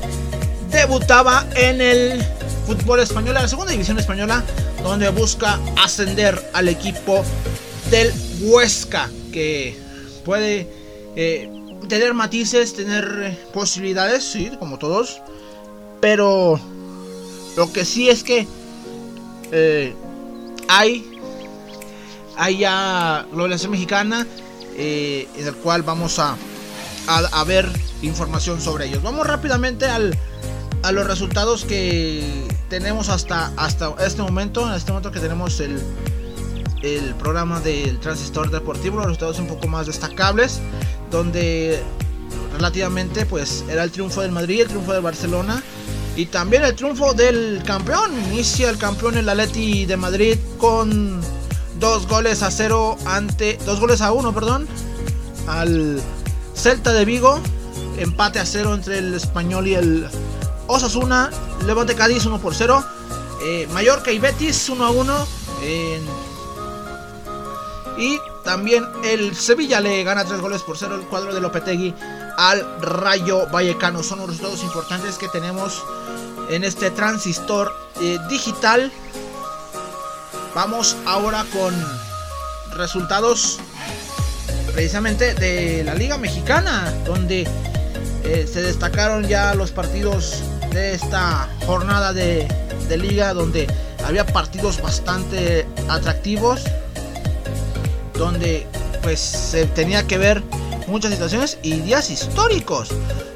debutaba 0.70 1.44
en 1.54 1.80
el 1.80 2.24
fútbol 2.66 3.00
español, 3.00 3.36
en 3.36 3.42
la 3.42 3.48
segunda 3.48 3.72
división 3.72 3.98
española, 3.98 4.42
donde 4.82 5.08
busca 5.10 5.58
ascender 5.82 6.50
al 6.54 6.68
equipo 6.68 7.24
del 7.90 8.12
Huesca, 8.40 9.10
que 9.32 9.76
puede 10.24 10.68
eh, 11.16 11.50
tener 11.88 12.14
matices, 12.14 12.74
tener 12.74 13.04
eh, 13.22 13.38
posibilidades, 13.52 14.24
sí, 14.24 14.50
como 14.58 14.78
todos, 14.78 15.20
pero 16.00 16.60
lo 17.56 17.72
que 17.72 17.84
sí 17.84 18.08
es 18.08 18.22
que 18.22 18.46
eh, 19.50 19.94
hay, 20.68 21.04
hay 22.36 22.58
ya 22.58 23.26
población 23.30 23.72
mexicana 23.72 24.26
en 24.74 25.46
el 25.46 25.54
cual 25.56 25.82
vamos 25.82 26.18
a, 26.18 26.36
a, 27.06 27.44
ver 27.44 27.68
información 28.00 28.60
sobre 28.60 28.86
ellos. 28.86 29.02
Vamos 29.02 29.26
rápidamente 29.26 29.84
al, 29.84 30.16
a 30.82 30.92
los 30.92 31.06
resultados 31.06 31.66
que 31.66 32.24
tenemos 32.70 33.10
hasta, 33.10 33.52
hasta 33.56 33.94
este 34.00 34.22
momento. 34.22 34.66
En 34.66 34.74
este 34.74 34.92
momento 34.92 35.12
que 35.12 35.20
tenemos 35.20 35.60
el, 35.60 35.78
el 36.82 37.14
programa 37.14 37.60
del 37.60 37.98
Transistor 37.98 38.50
Deportivo, 38.50 38.96
los 38.96 39.06
resultados 39.06 39.38
un 39.38 39.46
poco 39.46 39.68
más 39.68 39.86
destacables, 39.86 40.60
donde 41.10 41.82
relativamente 42.54 43.26
pues 43.26 43.64
era 43.68 43.84
el 43.84 43.90
triunfo 43.90 44.20
del 44.20 44.32
Madrid, 44.32 44.62
el 44.62 44.68
triunfo 44.68 44.92
de 44.92 45.00
Barcelona 45.00 45.62
y 46.16 46.26
también 46.26 46.64
el 46.64 46.74
triunfo 46.74 47.14
del 47.14 47.62
campeón. 47.64 48.12
Inicia 48.30 48.70
el 48.70 48.78
campeón 48.78 49.16
el 49.16 49.28
Atleti 49.28 49.86
de 49.86 49.96
Madrid 49.96 50.38
con 50.58 51.20
dos 51.80 52.06
goles 52.06 52.42
a 52.42 52.50
cero 52.50 52.96
ante. 53.06 53.58
Dos 53.64 53.80
goles 53.80 54.00
a 54.00 54.12
uno, 54.12 54.32
perdón. 54.34 54.66
Al 55.46 56.00
Celta 56.54 56.92
de 56.92 57.04
Vigo. 57.04 57.40
Empate 57.98 58.38
a 58.38 58.46
cero 58.46 58.74
entre 58.74 58.98
el 58.98 59.14
español 59.14 59.68
y 59.68 59.74
el 59.74 60.06
Osasuna. 60.66 61.30
Levante 61.66 61.94
Cádiz 61.94 62.26
1 62.26 62.38
por 62.40 62.54
0. 62.54 62.84
Eh, 63.44 63.66
Mallorca 63.72 64.12
y 64.12 64.18
Betis 64.18 64.68
1 64.68 64.84
a 64.84 64.90
1. 64.90 65.26
Y 67.98 68.20
también 68.44 68.86
el 69.04 69.34
Sevilla 69.36 69.80
le 69.80 70.02
gana 70.04 70.24
3 70.24 70.40
goles 70.40 70.62
por 70.62 70.78
0 70.78 70.96
el 70.96 71.06
cuadro 71.06 71.34
de 71.34 71.40
Lopetegui 71.40 71.94
al 72.36 72.80
Rayo 72.80 73.46
Vallecano. 73.50 74.02
Son 74.02 74.18
los 74.18 74.28
resultados 74.28 74.62
importantes 74.62 75.18
que 75.18 75.28
tenemos 75.28 75.82
en 76.50 76.64
este 76.64 76.90
transistor 76.90 77.72
eh, 78.00 78.18
digital 78.28 78.92
Vamos 80.54 80.96
ahora 81.06 81.46
con 81.50 81.74
resultados 82.76 83.58
precisamente 84.74 85.34
de 85.34 85.82
la 85.82 85.94
Liga 85.94 86.18
Mexicana, 86.18 86.92
donde 87.06 87.48
eh, 88.24 88.46
se 88.52 88.60
destacaron 88.60 89.26
ya 89.26 89.54
los 89.54 89.70
partidos 89.70 90.42
de 90.72 90.92
esta 90.92 91.48
jornada 91.64 92.12
de, 92.12 92.46
de 92.86 92.96
liga, 92.98 93.32
donde 93.32 93.66
había 94.04 94.26
partidos 94.26 94.80
bastante 94.82 95.66
atractivos, 95.88 96.64
donde 98.14 98.66
pues 99.02 99.20
se 99.20 99.66
tenía 99.66 100.06
que 100.06 100.18
ver 100.18 100.42
muchas 100.86 101.12
situaciones 101.12 101.58
y 101.62 101.80
días 101.80 102.10
históricos. 102.10 102.90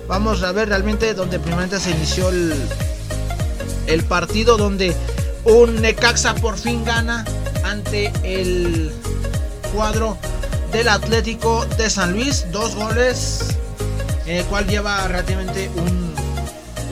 Vamos 0.08 0.42
a 0.42 0.52
ver 0.52 0.68
realmente 0.68 1.14
donde 1.14 1.38
primeramente 1.38 1.80
se 1.80 1.90
inició 1.90 2.28
el, 2.28 2.54
el 3.86 4.04
partido 4.04 4.56
donde 4.56 4.94
un 5.44 5.80
Necaxa 5.80 6.34
por 6.34 6.58
fin 6.58 6.84
gana 6.84 7.24
ante 7.64 8.12
el 8.22 8.92
cuadro 9.74 10.18
del 10.72 10.88
Atlético 10.88 11.64
de 11.78 11.90
San 11.90 12.12
Luis. 12.12 12.46
Dos 12.52 12.74
goles, 12.74 13.56
en 14.26 14.36
el 14.36 14.44
cual 14.44 14.66
lleva 14.66 15.06
relativamente 15.08 15.70
un, 15.76 16.14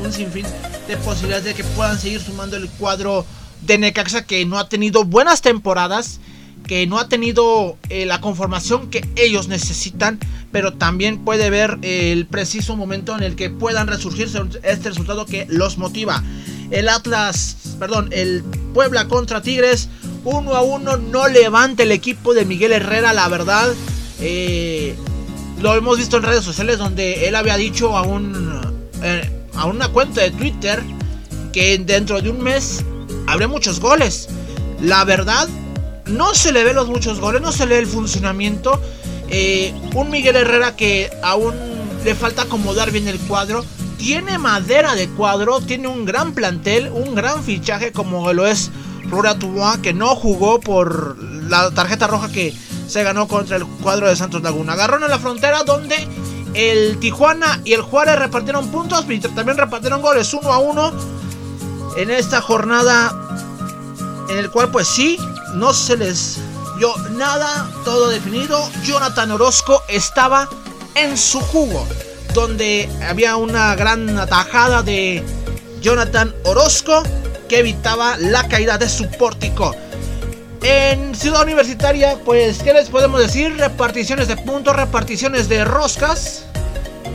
un 0.04 0.12
sinfín 0.12 0.46
de 0.88 0.96
posibilidades 0.98 1.44
de 1.44 1.54
que 1.54 1.64
puedan 1.64 1.98
seguir 1.98 2.20
sumando 2.20 2.56
el 2.56 2.68
cuadro 2.70 3.24
de 3.62 3.78
Necaxa 3.78 4.24
que 4.24 4.44
no 4.44 4.58
ha 4.58 4.68
tenido 4.68 5.04
buenas 5.04 5.40
temporadas, 5.40 6.20
que 6.66 6.86
no 6.86 6.98
ha 6.98 7.08
tenido 7.08 7.76
eh, 7.88 8.06
la 8.06 8.20
conformación 8.20 8.90
que 8.90 9.06
ellos 9.16 9.48
necesitan, 9.48 10.18
pero 10.50 10.72
también 10.72 11.24
puede 11.24 11.50
ver 11.50 11.78
el 11.82 12.26
preciso 12.26 12.76
momento 12.76 13.16
en 13.16 13.22
el 13.22 13.36
que 13.36 13.50
puedan 13.50 13.86
resurgir 13.86 14.28
este 14.62 14.88
resultado 14.88 15.26
que 15.26 15.46
los 15.48 15.78
motiva. 15.78 16.22
El 16.70 16.88
Atlas, 16.88 17.76
perdón, 17.78 18.08
el 18.12 18.42
Puebla 18.72 19.06
contra 19.06 19.42
Tigres. 19.42 19.88
Uno 20.24 20.54
a 20.54 20.62
uno 20.62 20.96
no 20.96 21.28
levanta 21.28 21.82
el 21.82 21.92
equipo 21.92 22.34
de 22.34 22.44
Miguel 22.44 22.72
Herrera, 22.72 23.12
la 23.12 23.28
verdad. 23.28 23.72
Eh, 24.20 24.96
lo 25.60 25.74
hemos 25.74 25.98
visto 25.98 26.16
en 26.16 26.22
redes 26.22 26.44
sociales 26.44 26.78
donde 26.78 27.28
él 27.28 27.36
había 27.36 27.56
dicho 27.56 27.96
a, 27.96 28.02
un, 28.02 28.60
eh, 29.02 29.30
a 29.54 29.66
una 29.66 29.88
cuenta 29.88 30.22
de 30.22 30.30
Twitter 30.30 30.82
que 31.52 31.78
dentro 31.78 32.20
de 32.20 32.30
un 32.30 32.42
mes 32.42 32.84
habría 33.26 33.48
muchos 33.48 33.80
goles. 33.80 34.28
La 34.80 35.04
verdad, 35.04 35.48
no 36.06 36.34
se 36.34 36.52
le 36.52 36.64
ve 36.64 36.74
los 36.74 36.88
muchos 36.88 37.20
goles, 37.20 37.40
no 37.42 37.52
se 37.52 37.66
le 37.66 37.76
ve 37.76 37.80
el 37.80 37.86
funcionamiento. 37.86 38.80
Eh, 39.28 39.74
un 39.94 40.10
Miguel 40.10 40.36
Herrera 40.36 40.76
que 40.76 41.10
aún 41.22 41.54
le 42.04 42.14
falta 42.14 42.42
acomodar 42.42 42.90
bien 42.90 43.08
el 43.08 43.18
cuadro 43.20 43.64
tiene 44.04 44.36
madera 44.38 44.94
de 44.94 45.08
cuadro, 45.08 45.60
tiene 45.60 45.88
un 45.88 46.04
gran 46.04 46.34
plantel, 46.34 46.90
un 46.92 47.14
gran 47.14 47.42
fichaje 47.42 47.90
como 47.90 48.30
lo 48.34 48.46
es 48.46 48.70
Flora 49.08 49.38
Tubois, 49.38 49.78
que 49.78 49.94
no 49.94 50.14
jugó 50.14 50.60
por 50.60 51.16
la 51.18 51.70
tarjeta 51.70 52.06
roja 52.06 52.30
que 52.30 52.54
se 52.86 53.02
ganó 53.02 53.28
contra 53.28 53.56
el 53.56 53.64
cuadro 53.64 54.06
de 54.06 54.14
Santos 54.14 54.42
Laguna. 54.42 54.74
Agarrón 54.74 55.04
en 55.04 55.10
la 55.10 55.18
frontera 55.18 55.62
donde 55.62 55.96
el 56.52 56.98
Tijuana 56.98 57.62
y 57.64 57.72
el 57.72 57.80
Juárez 57.80 58.18
repartieron 58.18 58.68
puntos, 58.68 59.04
pero 59.06 59.30
también 59.30 59.56
repartieron 59.56 60.02
goles 60.02 60.34
uno 60.34 60.52
a 60.52 60.58
uno 60.58 60.92
en 61.96 62.10
esta 62.10 62.42
jornada 62.42 63.14
en 64.28 64.36
el 64.38 64.50
cual 64.50 64.70
pues 64.70 64.86
sí, 64.86 65.18
no 65.54 65.72
se 65.72 65.96
les 65.96 66.38
dio 66.78 66.94
nada, 67.12 67.68
todo 67.84 68.08
definido. 68.08 68.68
Jonathan 68.84 69.30
Orozco 69.30 69.82
estaba 69.88 70.48
en 70.94 71.16
su 71.16 71.40
jugo 71.40 71.86
donde 72.34 72.88
había 73.08 73.36
una 73.36 73.74
gran 73.76 74.18
atajada 74.18 74.82
de 74.82 75.22
Jonathan 75.80 76.34
Orozco 76.44 77.02
que 77.48 77.60
evitaba 77.60 78.16
la 78.18 78.46
caída 78.48 78.76
de 78.76 78.88
su 78.88 79.08
pórtico. 79.10 79.74
En 80.62 81.14
Ciudad 81.14 81.42
Universitaria, 81.42 82.18
pues, 82.24 82.62
¿qué 82.62 82.72
les 82.72 82.88
podemos 82.88 83.20
decir? 83.20 83.56
Reparticiones 83.56 84.28
de 84.28 84.36
puntos, 84.36 84.74
reparticiones 84.74 85.48
de 85.48 85.64
roscas, 85.64 86.44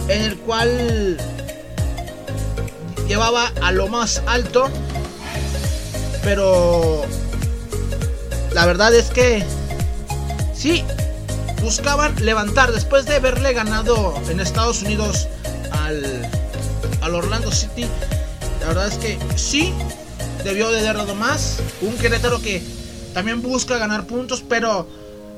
en 0.08 0.22
el 0.22 0.38
cual 0.38 1.18
llevaba 3.08 3.52
a 3.62 3.72
lo 3.72 3.88
más 3.88 4.22
alto, 4.28 4.70
pero 6.24 7.04
la 8.54 8.66
verdad 8.66 8.94
es 8.94 9.10
que 9.10 9.44
sí 10.54 10.84
buscaban 11.62 12.16
levantar 12.24 12.72
después 12.72 13.06
de 13.06 13.16
haberle 13.16 13.54
ganado 13.54 14.14
en 14.30 14.40
Estados 14.40 14.82
Unidos 14.82 15.28
al, 15.72 16.30
al 17.02 17.16
Orlando 17.16 17.52
City. 17.52 17.86
La 18.62 18.68
verdad 18.68 18.88
es 18.88 18.98
que 18.98 19.18
sí 19.36 19.74
debió 20.44 20.70
de 20.72 20.88
haber 20.88 21.16
más. 21.16 21.60
Un 21.82 21.96
Querétaro 21.98 22.42
que 22.42 22.62
también 23.14 23.42
busca 23.42 23.78
ganar 23.78 24.06
puntos, 24.06 24.44
pero 24.48 24.88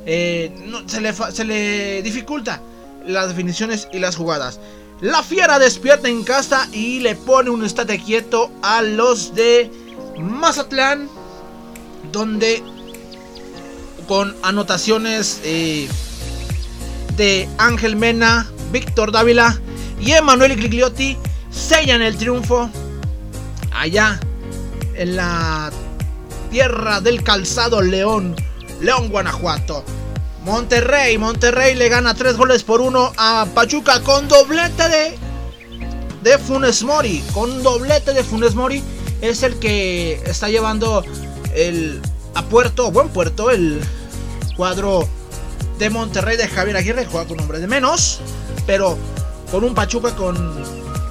eh, 0.06 0.52
no, 0.66 0.88
se, 0.88 1.02
le, 1.02 1.14
se 1.14 1.44
le 1.44 2.02
dificulta 2.02 2.62
las 3.06 3.30
definiciones 3.30 3.88
y 3.92 4.00
las 4.00 4.16
jugadas. 4.16 4.60
La 5.02 5.24
fiera 5.24 5.58
despierta 5.58 6.08
en 6.08 6.24
casa 6.24 6.68
y 6.72 7.00
le 7.00 7.16
pone 7.16 7.50
un 7.50 7.66
estate 7.66 8.00
quieto 8.00 8.52
a 8.62 8.84
los 8.84 9.34
de 9.34 9.72
Mazatlán, 10.20 11.10
donde 12.12 12.64
con 14.12 14.36
anotaciones 14.44 15.40
eh, 15.46 15.88
de 17.16 17.48
Ángel 17.58 17.96
Mena, 17.96 18.46
Víctor 18.74 19.14
Dávila 19.14 19.58
y 20.02 20.12
Emanuel 20.12 20.58
Grigliotti 20.58 21.18
sellan 21.50 22.02
el 22.02 22.18
triunfo 22.18 22.70
allá 23.72 24.20
en 24.96 25.16
la 25.16 25.72
tierra 26.52 27.00
del 27.00 27.24
calzado 27.24 27.82
León, 27.82 28.36
León, 28.82 29.08
Guanajuato. 29.08 29.86
Monterrey, 30.44 31.18
Monterrey 31.18 31.76
le 31.76 31.88
gana 31.88 32.14
3 32.14 32.36
goles 32.36 32.64
por 32.64 32.82
1 32.82 33.14
a 33.16 33.48
Pachuca 33.56 34.02
con 34.02 34.28
doblete 34.28 34.90
de, 34.90 35.18
de 36.22 36.38
Funes 36.38 36.84
Mori. 36.84 37.24
Con 37.34 37.64
doblete 37.64 38.14
de 38.14 38.26
Funes 38.26 38.56
Mori 38.56 38.84
es 39.22 39.42
el 39.44 39.58
que 39.58 40.22
está 40.26 40.50
llevando 40.50 41.02
el, 41.56 42.02
a 42.36 42.44
puerto, 42.44 42.92
buen 42.92 43.08
puerto, 43.08 43.52
el 43.52 43.80
cuadro 44.56 45.08
de 45.78 45.90
Monterrey 45.90 46.38
de 46.38 46.48
Javier 46.48 46.78
Aguirre. 46.78 47.06
Juega 47.06 47.28
con 47.28 47.40
hombre 47.40 47.60
de 47.60 47.68
menos, 47.68 48.20
pero 48.66 48.98
con 49.52 49.64
un 49.64 49.74
Pachuca 49.74 50.16
con, 50.16 50.36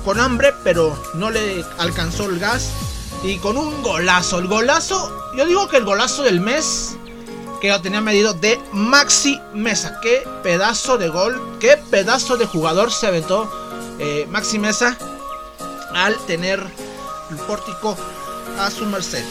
con 0.04 0.20
hambre, 0.20 0.52
pero 0.64 0.96
no 1.14 1.30
le 1.30 1.64
alcanzó 1.78 2.26
el 2.26 2.38
gas. 2.38 2.70
Y 3.22 3.36
con 3.36 3.56
un 3.56 3.82
golazo, 3.82 4.38
el 4.38 4.46
golazo, 4.46 5.32
yo 5.36 5.44
digo 5.44 5.68
que 5.68 5.76
el 5.76 5.84
golazo 5.84 6.22
del 6.22 6.40
mes 6.40 6.96
que 7.60 7.68
lo 7.68 7.80
tenía 7.80 8.00
medido 8.00 8.32
de 8.32 8.58
Maxi 8.72 9.40
Mesa. 9.52 10.00
Qué 10.00 10.26
pedazo 10.42 10.96
de 10.96 11.08
gol, 11.08 11.58
qué 11.60 11.76
pedazo 11.76 12.36
de 12.36 12.46
jugador 12.46 12.90
se 12.90 13.06
aventó 13.06 13.50
eh, 13.98 14.26
Maxi 14.30 14.58
Mesa 14.58 14.96
al 15.94 16.16
tener 16.26 16.64
el 17.30 17.36
pórtico 17.36 17.96
a 18.58 18.70
su 18.70 18.86
merced. 18.86 19.24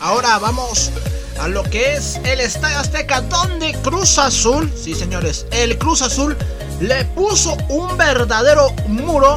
Ahora 0.00 0.38
vamos 0.38 0.90
a 1.40 1.48
lo 1.48 1.62
que 1.64 1.94
es 1.94 2.20
el 2.24 2.40
Estadio 2.40 2.78
Azteca, 2.78 3.20
donde 3.22 3.72
Cruz 3.82 4.18
Azul, 4.18 4.72
sí 4.76 4.94
señores, 4.94 5.46
el 5.50 5.78
Cruz 5.78 6.02
Azul 6.02 6.36
le 6.80 7.04
puso 7.06 7.56
un 7.68 7.96
verdadero 7.96 8.70
muro 8.88 9.36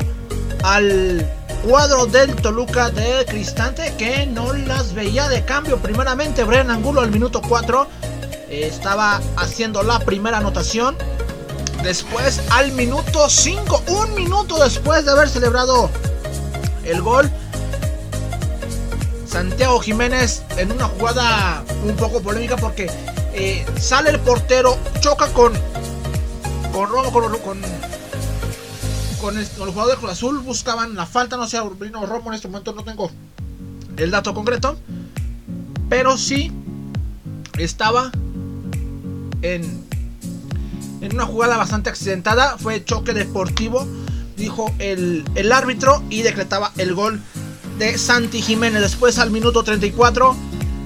al 0.63 1.25
cuadro 1.67 2.05
del 2.05 2.35
Toluca 2.35 2.89
de 2.89 3.25
Cristante 3.25 3.93
que 3.97 4.25
no 4.25 4.53
las 4.53 4.93
veía 4.93 5.27
de 5.27 5.43
cambio. 5.43 5.77
Primeramente, 5.77 6.43
Brian 6.43 6.71
Angulo 6.71 7.01
al 7.01 7.11
minuto 7.11 7.41
4 7.41 7.87
eh, 8.49 8.67
estaba 8.67 9.21
haciendo 9.35 9.83
la 9.83 9.99
primera 9.99 10.37
anotación. 10.37 10.95
Después, 11.83 12.41
al 12.51 12.71
minuto 12.71 13.29
5, 13.29 13.83
un 13.87 14.15
minuto 14.15 14.61
después 14.61 15.05
de 15.05 15.11
haber 15.11 15.29
celebrado 15.29 15.89
el 16.83 17.01
gol, 17.01 17.29
Santiago 19.37 19.79
Jiménez 19.79 20.41
en 20.57 20.71
una 20.71 20.85
jugada 20.85 21.63
un 21.85 21.95
poco 21.95 22.23
polémica 22.23 22.57
porque 22.57 22.89
eh, 23.35 23.63
sale 23.79 24.09
el 24.09 24.19
portero, 24.19 24.79
choca 24.99 25.31
con 25.31 25.53
con, 26.71 26.89
con, 27.11 27.61
con 29.21 29.37
el, 29.37 29.45
jugador 29.45 29.91
de 29.91 29.97
Cruz 29.97 30.11
Azul 30.11 30.39
buscaban 30.39 30.95
la 30.95 31.05
falta, 31.05 31.37
no 31.37 31.45
sé, 31.47 31.61
Urbino 31.61 32.03
Romo 32.07 32.31
en 32.31 32.33
este 32.33 32.47
momento 32.47 32.73
no 32.73 32.83
tengo 32.83 33.11
el 33.97 34.09
dato 34.09 34.33
concreto, 34.33 34.75
pero 35.87 36.17
sí 36.17 36.51
estaba 37.59 38.11
en, 39.43 39.85
en 41.01 41.13
una 41.13 41.27
jugada 41.27 41.57
bastante 41.57 41.91
accidentada, 41.91 42.57
fue 42.57 42.83
choque 42.83 43.13
deportivo, 43.13 43.85
dijo 44.35 44.73
el, 44.79 45.23
el 45.35 45.51
árbitro 45.51 46.01
y 46.09 46.23
decretaba 46.23 46.71
el 46.77 46.95
gol 46.95 47.21
de 47.77 47.97
Santi 47.97 48.41
Jiménez. 48.41 48.81
Después 48.81 49.19
al 49.19 49.31
minuto 49.31 49.63
34, 49.63 50.35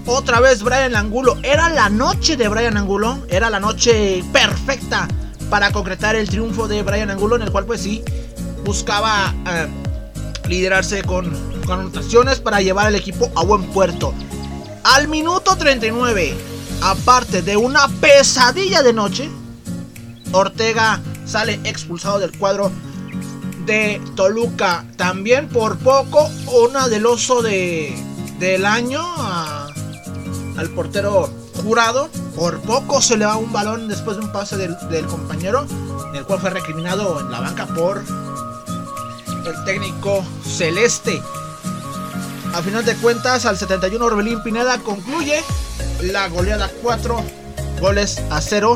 otra 0.06 0.40
vez 0.40 0.64
Brian 0.64 0.96
Angulo. 0.96 1.38
Era 1.44 1.70
la 1.70 1.90
noche 1.90 2.38
de 2.38 2.48
Brian 2.48 2.78
Angulo, 2.78 3.20
era 3.30 3.50
la 3.50 3.60
noche 3.60 4.24
perfecta 4.32 5.08
para 5.50 5.72
concretar 5.72 6.16
el 6.16 6.30
triunfo 6.30 6.68
de 6.68 6.84
Brian 6.84 7.10
Angulo, 7.10 7.36
en 7.36 7.44
el 7.44 7.52
cual 7.52 7.66
pues 7.66 7.82
sí 7.82 8.04
buscaba 8.64 9.34
eh, 9.48 9.68
liderarse 10.48 11.04
con, 11.04 11.32
con 11.66 11.80
anotaciones 11.80 12.40
para 12.40 12.62
llevar 12.62 12.88
al 12.88 12.96
equipo 12.96 13.32
a 13.36 13.44
buen 13.44 13.64
puerto. 13.72 14.14
Al 14.84 15.08
minuto 15.08 15.56
39, 15.56 16.34
aparte 16.82 17.42
de 17.42 17.58
una 17.58 17.88
pesadilla 18.00 18.82
de 18.82 18.94
noche, 18.94 19.30
Ortega 20.32 21.02
sale 21.26 21.60
expulsado 21.64 22.20
del 22.20 22.38
cuadro 22.38 22.72
de 23.66 24.02
Toluca. 24.16 24.86
También 24.98 25.50
por 25.50 25.78
poco, 25.78 26.30
una 26.66 26.88
del 26.88 27.06
oso 27.06 27.42
de, 27.42 27.96
del 28.40 28.66
año 28.66 29.02
al 30.58 30.70
portero 30.76 31.30
jurado. 31.64 32.10
Por 32.36 32.60
poco 32.62 33.02
se 33.02 33.18
le 33.18 33.26
va 33.26 33.38
un 33.38 33.52
balón 33.52 33.88
después 33.88 34.18
de 34.18 34.24
un 34.24 34.32
pase 34.32 34.58
del, 34.58 35.06
compañero, 35.06 35.66
el 36.14 36.26
cual 36.26 36.40
fue 36.40 36.50
recriminado 36.50 37.20
en 37.20 37.32
la 37.32 37.40
banca 37.40 37.68
por 37.68 38.02
el 39.46 39.64
técnico 39.66 40.24
celeste. 40.46 41.22
A 42.54 42.62
final 42.62 42.84
de 42.84 42.96
cuentas, 42.96 43.46
al 43.46 43.58
71 43.58 44.04
Orbelín 44.04 44.42
Pineda 44.44 44.78
concluye 44.80 45.42
la 46.02 46.28
goleada 46.28 46.70
4 46.82 47.24
goles 47.80 48.22
a 48.30 48.42
0, 48.42 48.76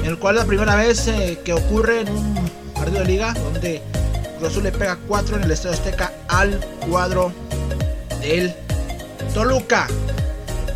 en 0.00 0.06
el 0.06 0.18
cual 0.18 0.36
es 0.36 0.42
la 0.42 0.46
primera 0.46 0.76
vez 0.76 1.06
eh, 1.08 1.40
que 1.44 1.52
ocurre 1.52 2.02
en 2.02 2.10
un 2.10 2.50
partido 2.74 3.00
de 3.00 3.06
liga 3.06 3.34
donde 3.34 3.82
Azul 4.46 4.62
le 4.62 4.72
pega 4.72 4.98
4 5.06 5.36
en 5.36 5.42
el 5.44 5.50
Estadio 5.50 5.74
Azteca 5.74 6.12
al 6.28 6.58
cuadro 6.88 7.32
del 8.20 8.54
Toluca. 9.32 9.86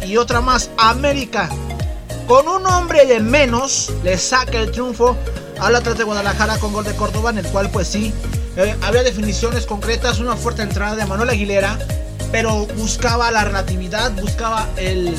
Y 0.06 0.16
otra 0.16 0.40
más, 0.40 0.70
América. 0.76 1.48
Con 2.26 2.46
un 2.48 2.66
hombre 2.66 3.06
de 3.06 3.20
menos 3.20 3.92
le 4.02 4.18
saca 4.18 4.58
el 4.58 4.70
triunfo 4.70 5.16
al 5.60 5.74
Atlético 5.74 5.98
de 5.98 6.04
Guadalajara 6.04 6.58
con 6.58 6.72
gol 6.72 6.84
de 6.84 6.94
Córdoba, 6.94 7.30
en 7.30 7.38
el 7.38 7.46
cual 7.46 7.70
pues 7.70 7.88
sí 7.88 8.12
eh, 8.56 8.76
había 8.82 9.02
definiciones 9.02 9.66
concretas, 9.66 10.18
una 10.18 10.36
fuerte 10.36 10.62
entrada 10.62 10.96
de 10.96 11.06
Manuel 11.06 11.30
Aguilera, 11.30 11.78
pero 12.30 12.66
buscaba 12.76 13.30
la 13.30 13.44
relatividad, 13.44 14.12
buscaba 14.12 14.68
el, 14.76 15.14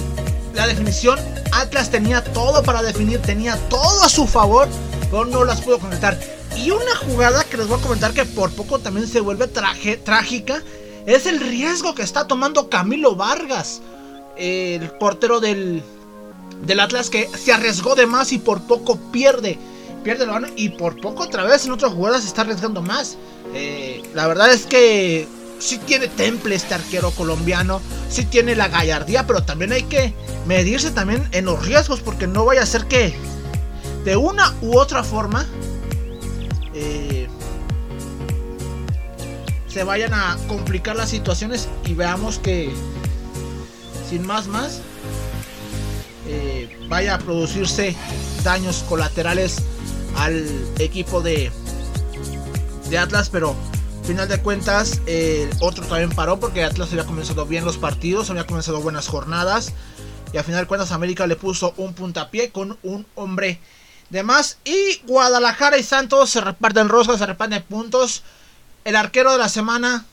la 0.53 0.67
definición. 0.67 1.19
Atlas 1.51 1.89
tenía 1.89 2.23
todo 2.23 2.63
para 2.63 2.81
definir, 2.81 3.21
tenía 3.21 3.57
todo 3.69 4.03
a 4.03 4.09
su 4.09 4.27
favor, 4.27 4.67
pero 5.09 5.25
no 5.25 5.43
las 5.43 5.61
pudo 5.61 5.79
concretar. 5.79 6.17
Y 6.59 6.71
una 6.71 6.95
jugada 6.95 7.43
que 7.45 7.55
les 7.55 7.67
voy 7.67 7.79
a 7.79 7.81
comentar 7.81 8.13
que 8.13 8.25
por 8.25 8.51
poco 8.51 8.79
también 8.79 9.07
se 9.07 9.21
vuelve 9.21 9.47
trágica 9.47 10.61
es 11.05 11.25
el 11.25 11.39
riesgo 11.39 11.95
que 11.95 12.03
está 12.03 12.27
tomando 12.27 12.69
Camilo 12.69 13.15
Vargas, 13.15 13.81
el 14.35 14.89
portero 14.91 15.39
del, 15.39 15.81
del 16.65 16.79
Atlas 16.81 17.09
que 17.09 17.29
se 17.37 17.53
arriesgó 17.53 17.95
de 17.95 18.05
más 18.05 18.33
y 18.33 18.39
por 18.39 18.61
poco 18.63 18.97
pierde 19.11 19.57
pierde 20.03 20.23
el 20.23 20.29
balón 20.29 20.51
y 20.55 20.69
por 20.69 20.99
poco 20.99 21.23
otra 21.23 21.43
vez 21.43 21.65
en 21.65 21.71
otras 21.71 21.93
jugadas 21.93 22.21
se 22.21 22.27
está 22.27 22.41
arriesgando 22.41 22.81
más. 22.81 23.17
Eh, 23.53 24.01
la 24.13 24.27
verdad 24.27 24.51
es 24.51 24.65
que 24.65 25.27
sí 25.59 25.77
tiene 25.77 26.07
temple 26.07 26.55
este 26.55 26.73
arquero 26.73 27.11
colombiano, 27.11 27.81
sí 28.09 28.25
tiene 28.25 28.55
la 28.55 28.67
gallardía, 28.67 29.25
pero 29.27 29.43
también 29.43 29.71
hay 29.71 29.83
que 29.83 30.13
medirse 30.45 30.91
también 30.91 31.27
en 31.31 31.45
los 31.45 31.65
riesgos 31.65 32.01
porque 32.01 32.27
no 32.27 32.45
vaya 32.45 32.63
a 32.63 32.65
ser 32.65 32.85
que 32.85 33.13
de 34.05 34.17
una 34.17 34.53
u 34.61 34.77
otra 34.77 35.03
forma 35.03 35.45
eh, 36.73 37.27
se 39.67 39.83
vayan 39.83 40.13
a 40.13 40.37
complicar 40.47 40.95
las 40.95 41.09
situaciones 41.09 41.67
y 41.85 41.93
veamos 41.93 42.39
que 42.39 42.71
sin 44.09 44.25
más 44.25 44.47
más 44.47 44.81
eh, 46.27 46.69
vaya 46.87 47.15
a 47.15 47.19
producirse 47.19 47.95
daños 48.43 48.83
colaterales 48.89 49.63
al 50.15 50.45
equipo 50.79 51.21
de, 51.21 51.51
de 52.89 52.97
Atlas, 52.97 53.29
pero 53.29 53.55
final 54.09 54.27
de 54.27 54.39
cuentas 54.39 55.01
el 55.05 55.51
otro 55.59 55.85
también 55.85 56.09
paró 56.09 56.39
porque 56.39 56.63
Atlas 56.63 56.89
había 56.91 57.05
comenzado 57.05 57.45
bien 57.45 57.63
los 57.63 57.77
partidos, 57.77 58.31
había 58.31 58.47
comenzado 58.47 58.81
buenas 58.81 59.07
jornadas 59.07 59.73
y 60.33 60.37
al 60.37 60.43
final 60.43 60.61
de 60.61 60.67
cuentas 60.67 60.91
América 60.91 61.27
le 61.27 61.35
puso 61.35 61.75
un 61.77 61.93
puntapié 61.93 62.49
con 62.49 62.79
un 62.81 63.05
hombre 63.13 63.59
de 64.09 64.23
más 64.23 64.57
y 64.65 65.01
Guadalajara 65.05 65.77
y 65.77 65.83
Santos 65.83 66.29
se 66.29 66.41
reparten 66.41 66.89
roscas, 66.89 67.19
se 67.19 67.25
reparten 67.25 67.63
puntos. 67.63 68.23
El 68.85 68.95
arquero 68.95 69.31
de 69.31 69.37
la 69.37 69.49
semana 69.49 70.05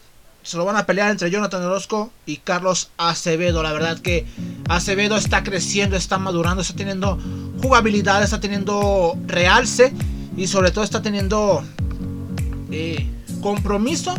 se 0.42 0.56
lo 0.56 0.64
van 0.64 0.76
a 0.76 0.86
pelear 0.86 1.10
entre 1.10 1.30
Jonathan 1.30 1.64
Orozco 1.64 2.12
y 2.24 2.36
Carlos 2.36 2.90
Acevedo. 2.98 3.62
La 3.62 3.72
verdad 3.72 3.98
que 3.98 4.26
Acevedo 4.68 5.16
está 5.16 5.42
creciendo, 5.42 5.96
está 5.96 6.18
madurando, 6.18 6.62
está 6.62 6.76
teniendo 6.76 7.18
jugabilidad, 7.60 8.22
está 8.22 8.38
teniendo 8.38 9.18
realce 9.26 9.92
y 10.36 10.46
sobre 10.46 10.70
todo 10.70 10.84
está 10.84 11.02
teniendo 11.02 11.64
eh, 12.70 13.10
compromiso 13.40 14.14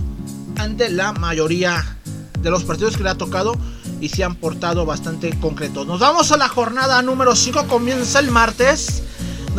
ante 0.58 0.90
la 0.90 1.14
mayoría 1.14 1.98
de 2.42 2.50
los 2.50 2.64
partidos 2.64 2.98
que 2.98 3.04
le 3.04 3.10
ha 3.10 3.16
tocado 3.16 3.56
y 4.02 4.10
se 4.10 4.24
han 4.24 4.36
portado 4.36 4.86
bastante 4.86 5.30
concretos. 5.40 5.88
Nos 5.88 6.00
vamos 6.00 6.32
a 6.32 6.38
la 6.38 6.50
jornada 6.50 7.02
número 7.02 7.36
5, 7.36 7.68
comienza 7.68 8.20
el 8.20 8.32
martes, 8.32 9.04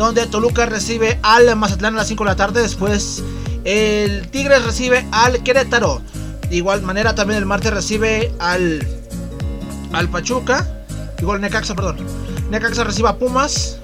donde 0.05 0.25
Toluca 0.27 0.65
recibe 0.65 1.19
al 1.23 1.53
Mazatlán 1.57 1.93
a 1.95 1.97
las 1.97 2.07
5 2.07 2.23
de 2.23 2.29
la 2.29 2.35
tarde, 2.35 2.61
después 2.61 3.21
el 3.65 4.29
Tigres 4.29 4.63
recibe 4.63 5.05
al 5.11 5.43
Querétaro. 5.43 6.01
De 6.49 6.55
igual 6.55 6.81
manera 6.81 7.15
también 7.15 7.37
el 7.37 7.45
martes 7.45 7.73
recibe 7.73 8.33
al, 8.39 8.87
al 9.91 10.09
Pachuca, 10.09 10.65
igual 11.19 11.41
Necaxa, 11.41 11.75
perdón. 11.75 11.97
Necaxa 12.49 12.85
recibe 12.85 13.09
a 13.09 13.17
Pumas, 13.17 13.77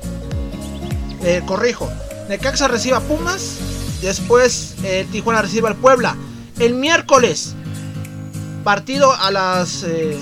eh, 1.21 1.43
corrijo, 1.45 1.91
Necaxa 2.29 2.69
recibe 2.69 2.95
a 2.95 3.01
Pumas, 3.01 3.57
después 4.01 4.75
eh, 4.83 5.05
Tijuana 5.11 5.41
recibe 5.41 5.67
al 5.67 5.75
Puebla. 5.75 6.15
El 6.59 6.75
miércoles, 6.75 7.55
partido 8.63 9.11
a 9.13 9.31
las... 9.31 9.83
Eh, 9.83 10.17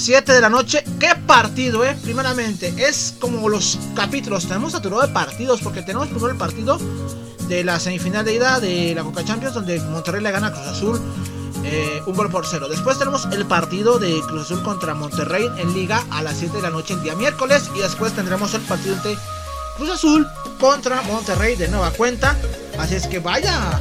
7 0.00 0.32
de 0.32 0.40
la 0.40 0.48
noche. 0.48 0.82
¿Qué 0.98 1.14
partido, 1.26 1.84
eh? 1.84 1.94
Primeramente, 2.02 2.72
es 2.78 3.14
como 3.20 3.48
los 3.50 3.78
capítulos. 3.94 4.46
Tenemos 4.46 4.72
saturado 4.72 5.02
de 5.02 5.08
partidos 5.08 5.60
porque 5.60 5.82
tenemos 5.82 6.08
primero 6.08 6.30
el 6.30 6.38
partido 6.38 6.78
de 7.48 7.64
la 7.64 7.78
semifinal 7.78 8.24
de 8.24 8.34
ida 8.34 8.60
de 8.60 8.94
la 8.94 9.02
Coca 9.02 9.24
Champions 9.24 9.54
donde 9.54 9.78
Monterrey 9.80 10.22
le 10.22 10.30
gana 10.30 10.46
a 10.46 10.52
Cruz 10.52 10.66
Azul 10.66 11.00
eh, 11.64 12.00
un 12.06 12.14
gol 12.14 12.30
por 12.30 12.46
cero. 12.46 12.66
Después 12.68 12.98
tenemos 12.98 13.28
el 13.30 13.44
partido 13.44 13.98
de 13.98 14.20
Cruz 14.26 14.44
Azul 14.44 14.62
contra 14.62 14.94
Monterrey 14.94 15.46
en 15.58 15.74
liga 15.74 16.02
a 16.10 16.22
las 16.22 16.38
7 16.38 16.56
de 16.56 16.62
la 16.62 16.70
noche 16.70 16.94
el 16.94 17.02
día 17.02 17.14
miércoles. 17.14 17.70
Y 17.76 17.80
después 17.80 18.14
tendremos 18.14 18.54
el 18.54 18.62
partido 18.62 18.96
de 19.02 19.18
Cruz 19.76 19.90
Azul 19.90 20.26
contra 20.58 21.02
Monterrey 21.02 21.56
de 21.56 21.68
nueva 21.68 21.90
cuenta. 21.90 22.36
Así 22.78 22.94
es 22.94 23.06
que 23.06 23.18
vaya 23.18 23.78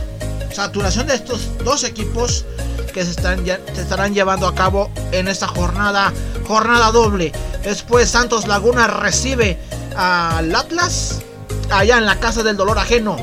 saturación 0.52 1.08
de 1.08 1.16
estos 1.16 1.48
dos 1.64 1.84
equipos 1.84 2.46
que 2.94 3.04
se, 3.04 3.12
están, 3.12 3.46
se 3.46 3.82
estarán 3.82 4.14
llevando 4.14 4.48
a 4.48 4.56
cabo 4.56 4.90
en 5.12 5.28
esta 5.28 5.48
jornada, 5.48 6.12
jornada 6.48 6.92
doble. 6.92 7.32
Después 7.64 8.10
Santos 8.10 8.48
Laguna 8.48 8.88
recibe 8.88 9.58
al 9.96 10.54
Atlas 10.56 11.22
allá 11.70 11.98
en 11.98 12.06
la 12.06 12.20
casa 12.20 12.44
del 12.44 12.58
dolor 12.58 12.80
ajeno. 12.80 13.18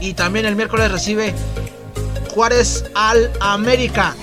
Y 0.00 0.14
también 0.14 0.46
el 0.46 0.56
miércoles 0.56 0.90
recibe 0.90 1.34
Juárez 2.34 2.84
al 2.94 3.30
América. 3.40 4.14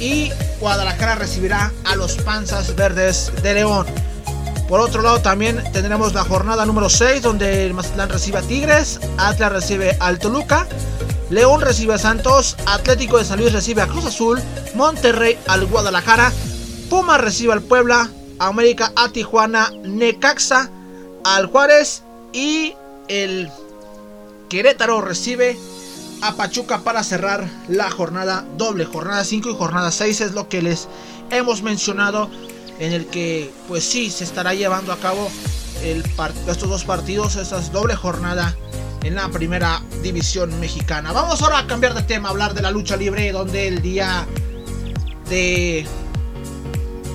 Y 0.00 0.30
Guadalajara 0.60 1.16
recibirá 1.16 1.72
a 1.84 1.96
los 1.96 2.16
Panzas 2.16 2.74
Verdes 2.74 3.32
de 3.42 3.54
León. 3.54 3.86
Por 4.68 4.80
otro 4.80 5.00
lado, 5.00 5.20
también 5.20 5.62
tendremos 5.72 6.12
la 6.12 6.24
jornada 6.24 6.66
número 6.66 6.90
6, 6.90 7.22
donde 7.22 7.64
el 7.64 7.72
Mazatlán 7.72 8.10
recibe 8.10 8.38
a 8.38 8.42
Tigres, 8.42 9.00
Atlas 9.16 9.50
recibe 9.50 9.96
al 9.98 10.18
Toluca, 10.18 10.66
León 11.30 11.60
recibe 11.60 11.94
a 11.94 11.98
Santos, 11.98 12.56
Atlético 12.66 13.18
de 13.18 13.24
San 13.24 13.38
Luis 13.38 13.52
recibe 13.52 13.82
a 13.82 13.86
Cruz 13.86 14.06
Azul, 14.06 14.40
Monterrey 14.74 15.38
al 15.46 15.66
Guadalajara, 15.66 16.32
Puma 16.88 17.18
recibe 17.18 17.52
al 17.52 17.60
Puebla, 17.60 18.10
América 18.38 18.92
a 18.96 19.10
Tijuana, 19.10 19.70
Necaxa 19.82 20.70
al 21.24 21.46
Juárez 21.46 22.02
y 22.32 22.74
el 23.08 23.50
Querétaro 24.48 25.02
recibe 25.02 25.58
a 26.22 26.32
Pachuca 26.34 26.78
para 26.78 27.04
cerrar 27.04 27.46
la 27.68 27.90
jornada 27.90 28.46
doble. 28.56 28.86
Jornada 28.86 29.22
5 29.22 29.50
y 29.50 29.54
jornada 29.54 29.90
6 29.90 30.20
es 30.22 30.32
lo 30.32 30.48
que 30.48 30.62
les 30.62 30.88
hemos 31.30 31.62
mencionado 31.62 32.30
en 32.78 32.92
el 32.92 33.06
que 33.06 33.52
pues 33.68 33.84
sí 33.84 34.10
se 34.10 34.24
estará 34.24 34.54
llevando 34.54 34.92
a 34.92 34.96
cabo 34.96 35.30
estos 35.82 36.68
dos 36.68 36.84
partidos, 36.84 37.36
esta 37.36 37.60
doble 37.60 37.94
jornada 37.94 38.56
en 39.02 39.14
la 39.14 39.28
primera 39.28 39.82
división 40.02 40.58
mexicana. 40.60 41.12
Vamos 41.12 41.42
ahora 41.42 41.58
a 41.60 41.66
cambiar 41.66 41.94
de 41.94 42.02
tema, 42.02 42.28
hablar 42.28 42.54
de 42.54 42.62
la 42.62 42.70
lucha 42.70 42.96
libre, 42.96 43.32
donde 43.32 43.68
el 43.68 43.82
día 43.82 44.26
de 45.28 45.86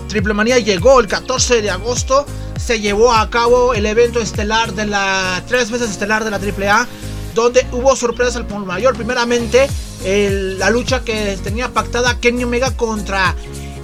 Triple 0.08 0.34
Manía 0.34 0.60
llegó 0.60 1.00
el 1.00 1.08
14 1.08 1.62
de 1.62 1.70
agosto. 1.70 2.26
Se 2.58 2.80
llevó 2.80 3.14
a 3.14 3.30
cabo 3.30 3.74
el 3.74 3.86
evento 3.86 4.20
estelar 4.20 4.74
de 4.74 4.86
la 4.86 5.44
tres 5.48 5.72
veces 5.72 5.90
estelar 5.90 6.24
de 6.24 6.32
la 6.32 6.38
AAA, 6.38 6.88
donde 7.36 7.66
hubo 7.72 7.96
sorpresas 7.96 8.38
al 8.38 8.48
por 8.48 8.66
mayor. 8.66 8.96
Primeramente, 8.96 9.68
la 10.06 10.70
lucha 10.70 11.04
que 11.04 11.38
tenía 11.44 11.70
pactada 11.70 12.20
Kenny 12.20 12.44
Omega 12.44 12.76
contra 12.78 13.36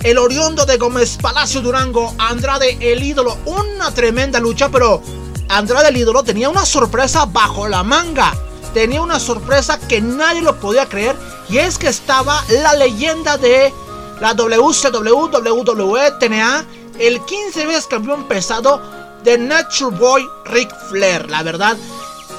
el 0.04 0.18
Oriondo 0.18 0.66
de 0.66 0.78
Gómez 0.78 1.18
Palacio 1.22 1.62
Durango, 1.62 2.16
Andrade 2.18 2.78
el 2.80 3.04
ídolo. 3.04 3.38
Una 3.46 3.92
tremenda 3.94 4.40
lucha, 4.40 4.70
pero 4.70 5.02
Andrade 5.50 5.90
el 5.90 5.98
ídolo 5.98 6.24
tenía 6.24 6.48
una 6.48 6.66
sorpresa 6.66 7.26
bajo 7.26 7.68
la 7.68 7.84
manga. 7.84 8.34
Tenía 8.74 9.02
una 9.02 9.20
sorpresa 9.20 9.80
que 9.80 10.00
nadie 10.00 10.42
lo 10.42 10.60
podía 10.60 10.88
creer. 10.88 11.16
Y 11.50 11.58
es 11.58 11.78
que 11.80 11.88
estaba 11.88 12.44
la 12.62 12.76
leyenda 12.76 13.38
de 13.38 13.74
la 14.22 14.36
WCW, 14.36 15.30
WWE, 15.32 16.12
TNA, 16.20 16.66
el 17.00 17.20
15 17.26 17.66
veces 17.66 17.88
campeón 17.88 18.28
pesado 18.28 18.80
de 19.24 19.40
Nature 19.40 19.98
Boy 19.98 20.30
Ric 20.46 20.70
Flair. 20.90 21.28
La 21.30 21.42
verdad, 21.42 21.76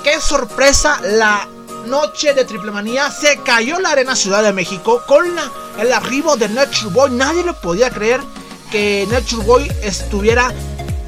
qué 0.04 0.20
sorpresa 0.20 1.00
la 1.02 1.48
noche 1.86 2.32
de 2.32 2.44
Triple 2.44 2.70
Manía. 2.70 3.10
Se 3.10 3.40
cayó 3.42 3.80
la 3.80 3.90
arena 3.90 4.14
Ciudad 4.14 4.44
de 4.44 4.52
México 4.52 5.02
con 5.08 5.26
el 5.80 5.92
arribo 5.92 6.36
de 6.36 6.48
Nature 6.48 6.90
Boy. 6.92 7.10
Nadie 7.10 7.42
lo 7.42 7.54
podía 7.54 7.90
creer 7.90 8.20
que 8.70 9.04
Nature 9.10 9.44
Boy 9.44 9.72
estuviera 9.82 10.54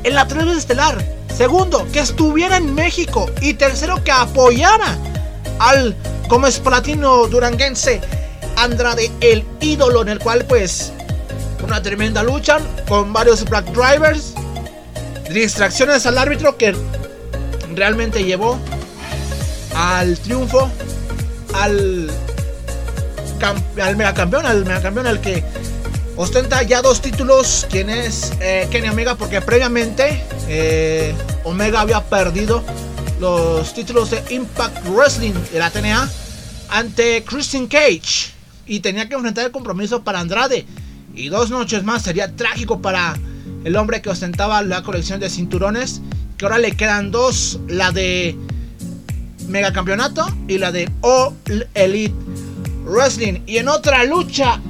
en 0.03 0.15
la 0.17 0.27
3 0.27 0.49
estelar. 0.57 1.22
Segundo, 1.37 1.87
que 1.93 2.01
estuviera 2.01 2.57
en 2.57 2.75
México. 2.75 3.31
Y 3.41 3.55
tercero, 3.55 4.03
que 4.05 4.13
apoyara 4.13 4.99
al 5.59 5.97
es 6.47 6.59
platino 6.59 7.27
duranguense 7.27 8.01
Andrade, 8.57 9.11
el 9.21 9.45
ídolo 9.61 10.01
en 10.01 10.09
el 10.09 10.19
cual 10.19 10.45
pues 10.47 10.93
una 11.63 11.83
tremenda 11.83 12.23
lucha 12.23 12.59
con 12.89 13.13
varios 13.13 13.45
black 13.45 13.67
drivers, 13.67 14.33
distracciones 15.31 16.07
al 16.07 16.17
árbitro 16.17 16.57
que 16.57 16.75
realmente 17.75 18.25
llevó 18.25 18.59
al 19.77 20.19
triunfo 20.19 20.71
al, 21.55 22.11
al 23.83 23.97
megacampeón, 23.97 24.47
al 24.47 24.65
megacampeón 24.65 25.07
al 25.07 25.21
que 25.21 25.45
ostenta 26.17 26.63
ya 26.63 26.83
dos 26.83 27.01
títulos, 27.01 27.67
quien 27.71 27.91
es 27.91 28.33
eh, 28.41 28.69
Kenny 28.71 28.89
Omega, 28.89 29.15
porque 29.15 29.41
previamente 29.41 30.23
eh, 30.49 31.15
Omega 31.45 31.81
había 31.81 32.03
perdido 32.03 32.63
los 33.21 33.73
títulos 33.75 34.11
de 34.11 34.23
Impact 34.31 34.87
Wrestling 34.89 35.35
de 35.53 35.59
la 35.59 35.71
TNA 35.71 36.11
ante 36.71 37.23
Christian 37.25 37.67
Cage 37.67 38.33
y 38.67 38.81
tenía 38.81 39.09
que 39.09 39.15
enfrentar 39.15 39.47
el 39.47 39.53
compromiso 39.53 40.03
para 40.03 40.21
Andrade. 40.21 40.67
Y 41.15 41.29
dos 41.29 41.51
noches 41.51 41.85
más 41.85 42.03
sería 42.03 42.35
trágico 42.35 42.81
para 42.81 43.15
el 43.65 43.77
hombre 43.77 44.03
que 44.03 44.11
ostentaba 44.11 44.63
la 44.63 44.83
colección 44.83 45.21
de 45.21 45.31
cinturones, 45.31 46.01
que 46.37 46.47
ahora 46.47 46.59
le 46.59 46.73
quedan 46.73 47.11
dos, 47.11 47.61
la 47.69 47.93
de 47.93 48.37
Mega 49.49 49.73
Campeonato 49.73 50.27
y 50.49 50.59
la 50.59 50.73
de 50.73 50.91
All 51.03 51.37
Elite 51.75 52.15
Wrestling. 52.85 53.41
Y 53.47 53.59
en 53.59 53.69
otra 53.69 54.05
lucha 54.05 54.61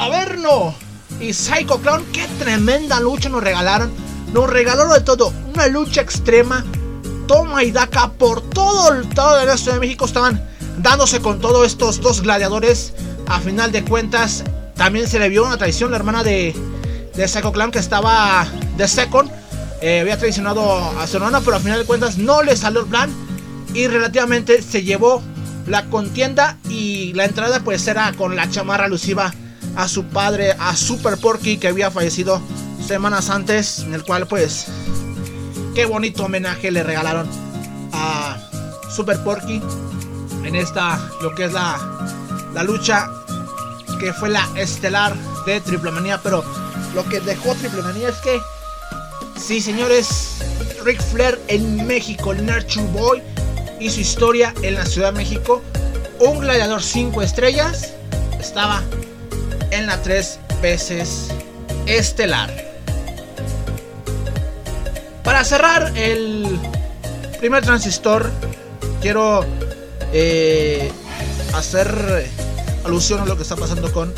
Averno 0.00 0.74
y 1.20 1.34
Psycho 1.34 1.78
Clown, 1.78 2.06
qué 2.10 2.26
tremenda 2.38 3.00
lucha 3.00 3.28
nos 3.28 3.44
regalaron. 3.44 3.92
Nos 4.32 4.48
regalaron 4.48 4.94
de 4.94 5.00
todo, 5.00 5.30
una 5.52 5.66
lucha 5.66 6.00
extrema. 6.00 6.64
Toma 7.26 7.62
y 7.64 7.70
daca 7.70 8.10
por 8.12 8.40
todo 8.40 8.94
el 8.94 9.02
estado 9.02 9.38
de 9.38 9.44
la 9.44 9.58
Ciudad 9.58 9.74
de 9.74 9.80
México 9.80 10.06
estaban 10.06 10.42
dándose 10.78 11.20
con 11.20 11.38
todos 11.38 11.66
estos 11.66 12.00
dos 12.00 12.22
gladiadores. 12.22 12.94
A 13.26 13.40
final 13.40 13.72
de 13.72 13.84
cuentas, 13.84 14.42
también 14.74 15.06
se 15.06 15.18
le 15.18 15.28
vio 15.28 15.44
una 15.44 15.58
traición. 15.58 15.90
La 15.90 15.98
hermana 15.98 16.24
de, 16.24 16.56
de 17.14 17.28
Psycho 17.28 17.52
Clown 17.52 17.70
que 17.70 17.78
estaba 17.78 18.48
de 18.78 18.88
Second 18.88 19.30
eh, 19.82 20.00
había 20.00 20.18
traicionado 20.18 20.78
a 20.98 21.06
su 21.06 21.18
hermana, 21.18 21.40
pero 21.40 21.58
a 21.58 21.60
final 21.60 21.78
de 21.78 21.84
cuentas 21.84 22.16
no 22.16 22.42
le 22.42 22.56
salió 22.56 22.80
el 22.80 22.86
plan 22.86 23.12
y 23.74 23.86
relativamente 23.86 24.62
se 24.62 24.82
llevó 24.82 25.22
la 25.66 25.90
contienda 25.90 26.56
y 26.70 27.12
la 27.12 27.26
entrada 27.26 27.60
pues 27.60 27.86
era 27.86 28.14
con 28.14 28.34
la 28.34 28.48
chamarra 28.48 28.86
alusiva 28.86 29.34
a 29.76 29.88
su 29.88 30.04
padre, 30.04 30.52
a 30.58 30.76
Super 30.76 31.16
Porky, 31.16 31.58
que 31.58 31.68
había 31.68 31.90
fallecido 31.90 32.40
semanas 32.86 33.30
antes, 33.30 33.80
en 33.80 33.94
el 33.94 34.04
cual 34.04 34.26
pues 34.26 34.66
qué 35.74 35.84
bonito 35.84 36.24
homenaje 36.24 36.70
le 36.70 36.82
regalaron 36.82 37.28
a 37.92 38.36
Super 38.94 39.22
Porky 39.22 39.62
en 40.44 40.56
esta, 40.56 40.98
lo 41.22 41.34
que 41.34 41.44
es 41.44 41.52
la, 41.52 41.78
la 42.54 42.62
lucha 42.62 43.08
que 44.00 44.12
fue 44.12 44.30
la 44.30 44.48
estelar 44.56 45.14
de 45.46 45.60
Triple 45.60 45.90
Manía, 45.90 46.18
pero 46.22 46.42
lo 46.94 47.04
que 47.08 47.20
dejó 47.20 47.54
Triple 47.54 47.82
Manía 47.82 48.08
es 48.08 48.16
que, 48.16 48.40
sí 49.38 49.60
señores, 49.60 50.38
Ric 50.84 51.00
Flair 51.02 51.40
en 51.48 51.86
México, 51.86 52.32
el 52.32 52.46
Nurture 52.46 52.86
Boy, 52.92 53.22
y 53.78 53.90
su 53.90 54.00
historia 54.00 54.54
en 54.62 54.74
la 54.74 54.86
Ciudad 54.86 55.12
de 55.12 55.18
México, 55.18 55.62
un 56.18 56.40
gladiador 56.40 56.82
5 56.82 57.22
estrellas, 57.22 57.92
estaba 58.38 58.82
en 59.70 59.86
la 59.86 60.00
tres 60.02 60.38
veces 60.62 61.28
estelar. 61.86 62.50
Para 65.24 65.44
cerrar 65.44 65.96
el 65.96 66.58
primer 67.38 67.64
transistor, 67.64 68.30
quiero 69.00 69.44
eh, 70.12 70.90
hacer 71.54 72.28
alusión 72.84 73.20
a 73.20 73.26
lo 73.26 73.36
que 73.36 73.42
está 73.42 73.56
pasando 73.56 73.92
con 73.92 74.12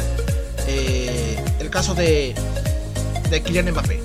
eh, 0.66 1.42
el 1.58 1.70
caso 1.70 1.94
de, 1.94 2.34
de 3.30 3.42
Kylian 3.42 3.70
Mbappé. 3.70 4.00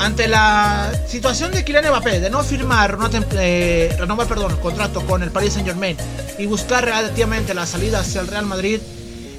Ante 0.00 0.28
la 0.28 0.92
situación 1.08 1.52
de 1.52 1.64
Kylian 1.64 1.88
Mbappé 1.88 2.20
de 2.20 2.28
no 2.28 2.42
firmar 2.42 2.96
una 2.96 3.08
eh, 3.40 3.94
renovar 3.98 4.26
perdón, 4.26 4.56
contrato 4.56 5.00
con 5.06 5.22
el 5.22 5.30
Paris 5.30 5.54
Saint 5.54 5.66
Germain 5.66 5.96
y 6.38 6.46
buscar 6.46 6.84
relativamente 6.84 7.54
la 7.54 7.66
salida 7.66 8.00
hacia 8.00 8.20
el 8.20 8.26
Real 8.26 8.44
Madrid, 8.44 8.80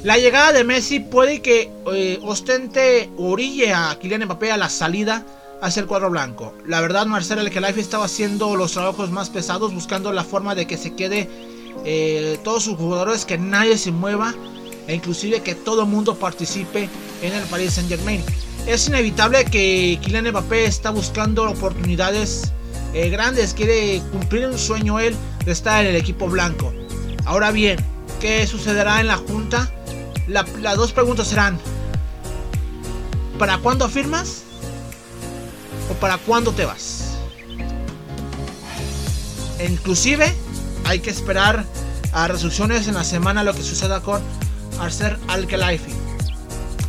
la 0.05 0.19
llegada 0.19 0.51
de 0.51 0.63
Messi 0.63 0.99
puede 0.99 1.41
que 1.41 1.71
eh, 1.91 2.19
ostente 2.21 3.09
orille 3.17 3.73
a 3.73 3.97
Kylian 3.99 4.25
Mbappé 4.25 4.51
a 4.51 4.57
la 4.57 4.69
salida 4.69 5.25
hacia 5.63 5.79
el 5.79 5.87
cuadro 5.87 6.11
blanco. 6.11 6.53
La 6.67 6.79
verdad, 6.79 7.07
Marcelo 7.07 7.41
El 7.41 7.49
Khelaif 7.49 7.79
estaba 7.79 8.05
haciendo 8.05 8.55
los 8.55 8.73
trabajos 8.73 9.09
más 9.09 9.31
pesados, 9.31 9.73
buscando 9.73 10.13
la 10.13 10.23
forma 10.23 10.53
de 10.53 10.67
que 10.67 10.77
se 10.77 10.93
quede 10.93 11.27
eh, 11.85 12.37
todos 12.43 12.65
sus 12.65 12.77
jugadores, 12.77 13.25
que 13.25 13.39
nadie 13.39 13.79
se 13.79 13.91
mueva 13.91 14.35
e 14.87 14.93
inclusive 14.93 15.41
que 15.41 15.55
todo 15.55 15.81
el 15.81 15.87
mundo 15.87 16.13
participe 16.13 16.87
en 17.23 17.33
el 17.33 17.41
Paris 17.45 17.73
Saint 17.73 17.89
Germain. 17.89 18.23
Es 18.67 18.87
inevitable 18.87 19.43
que 19.45 19.97
Kylian 20.03 20.29
Mbappé 20.29 20.65
está 20.65 20.91
buscando 20.91 21.49
oportunidades 21.49 22.51
eh, 22.93 23.09
grandes, 23.09 23.55
quiere 23.55 24.03
cumplir 24.11 24.45
un 24.45 24.59
sueño 24.59 24.99
él 24.99 25.15
de 25.45 25.51
estar 25.51 25.83
en 25.83 25.89
el 25.89 25.95
equipo 25.95 26.27
blanco. 26.27 26.71
Ahora 27.25 27.49
bien, 27.49 27.79
¿qué 28.21 28.45
sucederá 28.45 29.01
en 29.01 29.07
la 29.07 29.17
junta? 29.17 29.71
Las 30.27 30.77
dos 30.77 30.91
preguntas 30.91 31.27
serán, 31.27 31.59
¿para 33.37 33.57
cuándo 33.59 33.87
firmas? 33.89 34.43
¿O 35.89 35.93
para 35.95 36.17
cuándo 36.17 36.51
te 36.51 36.65
vas? 36.65 37.17
Inclusive 39.63 40.33
hay 40.85 40.99
que 40.99 41.09
esperar 41.09 41.65
a 42.11 42.27
resoluciones 42.27 42.87
en 42.87 42.95
la 42.95 43.03
semana 43.03 43.43
lo 43.43 43.53
que 43.53 43.63
suceda 43.63 44.01
con 44.01 44.21
Arcer 44.79 45.17
Al-Khelaifi. 45.27 45.91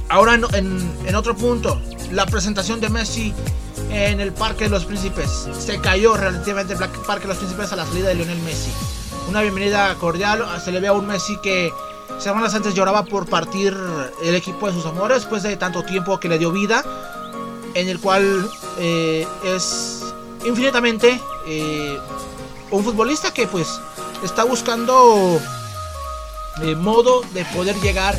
Ahora 0.09 0.35
en, 0.35 1.15
otro 1.15 1.37
punto, 1.37 1.81
la 2.13 2.27
presentación 2.27 2.81
de 2.81 2.89
Messi 2.89 3.35
en 3.91 4.21
el 4.21 4.33
Parque 4.33 4.65
de 4.65 4.71
los 4.71 4.85
Príncipes. 4.85 5.49
Se 5.59 5.81
cayó 5.81 6.17
relativamente 6.17 6.75
el 6.75 6.79
Parque 6.79 7.23
de 7.23 7.29
los 7.29 7.39
Príncipes 7.39 7.73
a 7.73 7.77
la 7.77 7.87
salida 7.87 8.09
de 8.09 8.15
Lionel 8.15 8.39
Messi. 8.43 8.71
Una 9.29 9.43
bienvenida 9.43 9.93
cordial, 9.97 10.45
se 10.65 10.71
le 10.71 10.81
ve 10.81 10.89
a 10.89 10.93
un 10.93 11.07
Messi 11.07 11.37
que 11.43 11.73
semanas 12.19 12.55
antes 12.55 12.75
lloraba 12.75 13.05
por 13.05 13.27
partir 13.27 13.77
el 14.23 14.35
equipo 14.35 14.67
de 14.67 14.73
sus 14.73 14.87
amores 14.87 15.19
después 15.19 15.43
de 15.43 15.57
tanto 15.57 15.83
tiempo 15.85 16.19
que 16.19 16.29
le 16.29 16.39
dio 16.39 16.51
vida, 16.53 16.83
en 17.75 17.89
el 17.89 18.01
cual 18.01 18.49
eh, 18.79 19.27
es 19.45 20.03
infinitamente 20.45 21.21
eh, 21.47 21.99
un 22.71 22.85
futbolista 22.85 23.33
que 23.33 23.47
pues 23.47 23.81
está 24.25 24.45
buscando 24.45 25.41
eh, 26.63 26.75
modo 26.75 27.23
de 27.33 27.45
poder 27.47 27.77
llegar 27.81 28.15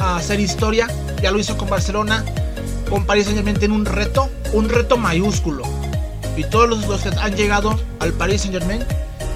a 0.00 0.16
hacer 0.16 0.40
historia. 0.40 0.88
Ya 1.22 1.30
lo 1.30 1.38
hizo 1.38 1.56
con 1.56 1.70
Barcelona, 1.70 2.24
con 2.90 3.06
París 3.06 3.24
Saint 3.24 3.38
Germain 3.38 3.56
tiene 3.56 3.74
un 3.74 3.86
reto, 3.86 4.28
un 4.52 4.68
reto 4.68 4.96
mayúsculo. 4.96 5.62
Y 6.36 6.44
todos 6.50 6.68
los, 6.68 6.86
los 6.88 7.00
que 7.00 7.10
han 7.10 7.36
llegado 7.36 7.78
al 8.00 8.12
Paris 8.12 8.42
Saint 8.42 8.58
Germain 8.58 8.84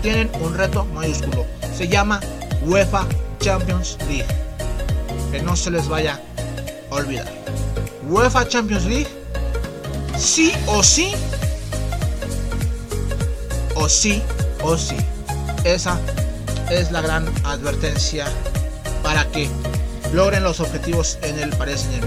tienen 0.03 0.31
un 0.41 0.55
reto 0.55 0.85
mayúsculo. 0.87 1.47
Se 1.77 1.89
llama 1.89 2.21
UEFA 2.63 3.07
Champions 3.49 3.97
League. 4.09 4.27
Que 5.33 5.41
no 5.41 5.57
se 5.57 5.71
les 5.71 5.89
vaya 5.89 6.21
a 6.91 6.95
olvidar. 6.95 7.27
UEFA 8.07 8.47
Champions 8.47 8.85
League, 8.85 9.09
sí 10.19 10.53
o 10.67 10.83
sí, 10.83 11.13
o 13.75 13.89
sí 13.89 14.23
o 14.63 14.77
sí. 14.77 14.97
Esa 15.65 15.99
es 16.71 16.93
la 16.93 17.01
gran 17.01 17.27
advertencia 17.45 18.27
para 19.03 19.25
que 19.31 19.49
logren 20.13 20.43
los 20.43 20.61
objetivos 20.61 21.17
en 21.23 21.39
el 21.39 21.49
Paris 21.57 21.87
Saint. 21.91 22.05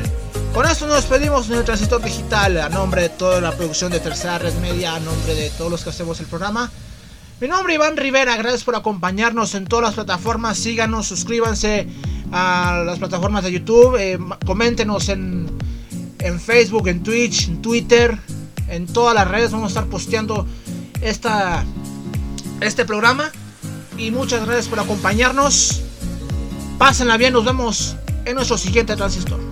Con 0.54 0.68
esto 0.68 0.86
nos 0.86 0.98
despedimos 0.98 1.50
en 1.50 1.58
el 1.58 1.64
Transistor 1.64 2.04
Digital 2.04 2.60
a 2.60 2.70
nombre 2.70 3.02
de 3.02 3.10
toda 3.10 3.42
la 3.42 3.52
producción 3.52 3.92
de 3.92 4.00
Tercera 4.00 4.38
Red 4.38 4.54
Media, 4.56 4.94
a 4.94 5.00
nombre 5.00 5.34
de 5.34 5.50
todos 5.50 5.72
los 5.72 5.84
que 5.84 5.90
hacemos 5.90 6.20
el 6.20 6.28
programa. 6.28 6.70
Mi 7.42 7.48
nombre 7.48 7.74
es 7.74 7.78
Iván 7.78 7.98
Rivera, 7.98 8.38
gracias 8.38 8.64
por 8.64 8.76
acompañarnos 8.76 9.56
en 9.56 9.66
todas 9.66 9.86
las 9.86 9.94
plataformas. 9.96 10.60
Síganos, 10.60 11.08
suscríbanse 11.08 11.88
a 12.32 12.84
las 12.86 13.00
plataformas 13.00 13.44
de 13.44 13.52
YouTube, 13.52 13.96
eh, 13.96 14.20
coméntenos 14.46 15.10
en, 15.10 15.50
en 16.20 16.40
Facebook, 16.40 16.88
en 16.88 17.02
Twitch, 17.02 17.48
en 17.48 17.64
Twitter, 17.64 18.16
en 18.68 18.86
todas 18.86 19.16
las 19.16 19.28
redes. 19.28 19.52
Vamos 19.52 19.66
a 19.66 19.80
estar 19.80 19.86
posteando 19.88 20.46
esta, 21.02 21.66
este 22.60 22.86
programa. 22.86 23.32
Y 23.98 24.12
muchas 24.12 24.46
gracias 24.46 24.68
por 24.68 24.80
acompañarnos. 24.80 25.82
Pásenla 26.78 27.18
bien, 27.18 27.34
nos 27.34 27.44
vemos 27.44 27.96
en 28.24 28.36
nuestro 28.36 28.60
siguiente 28.60 28.96
transistor. 28.96 29.51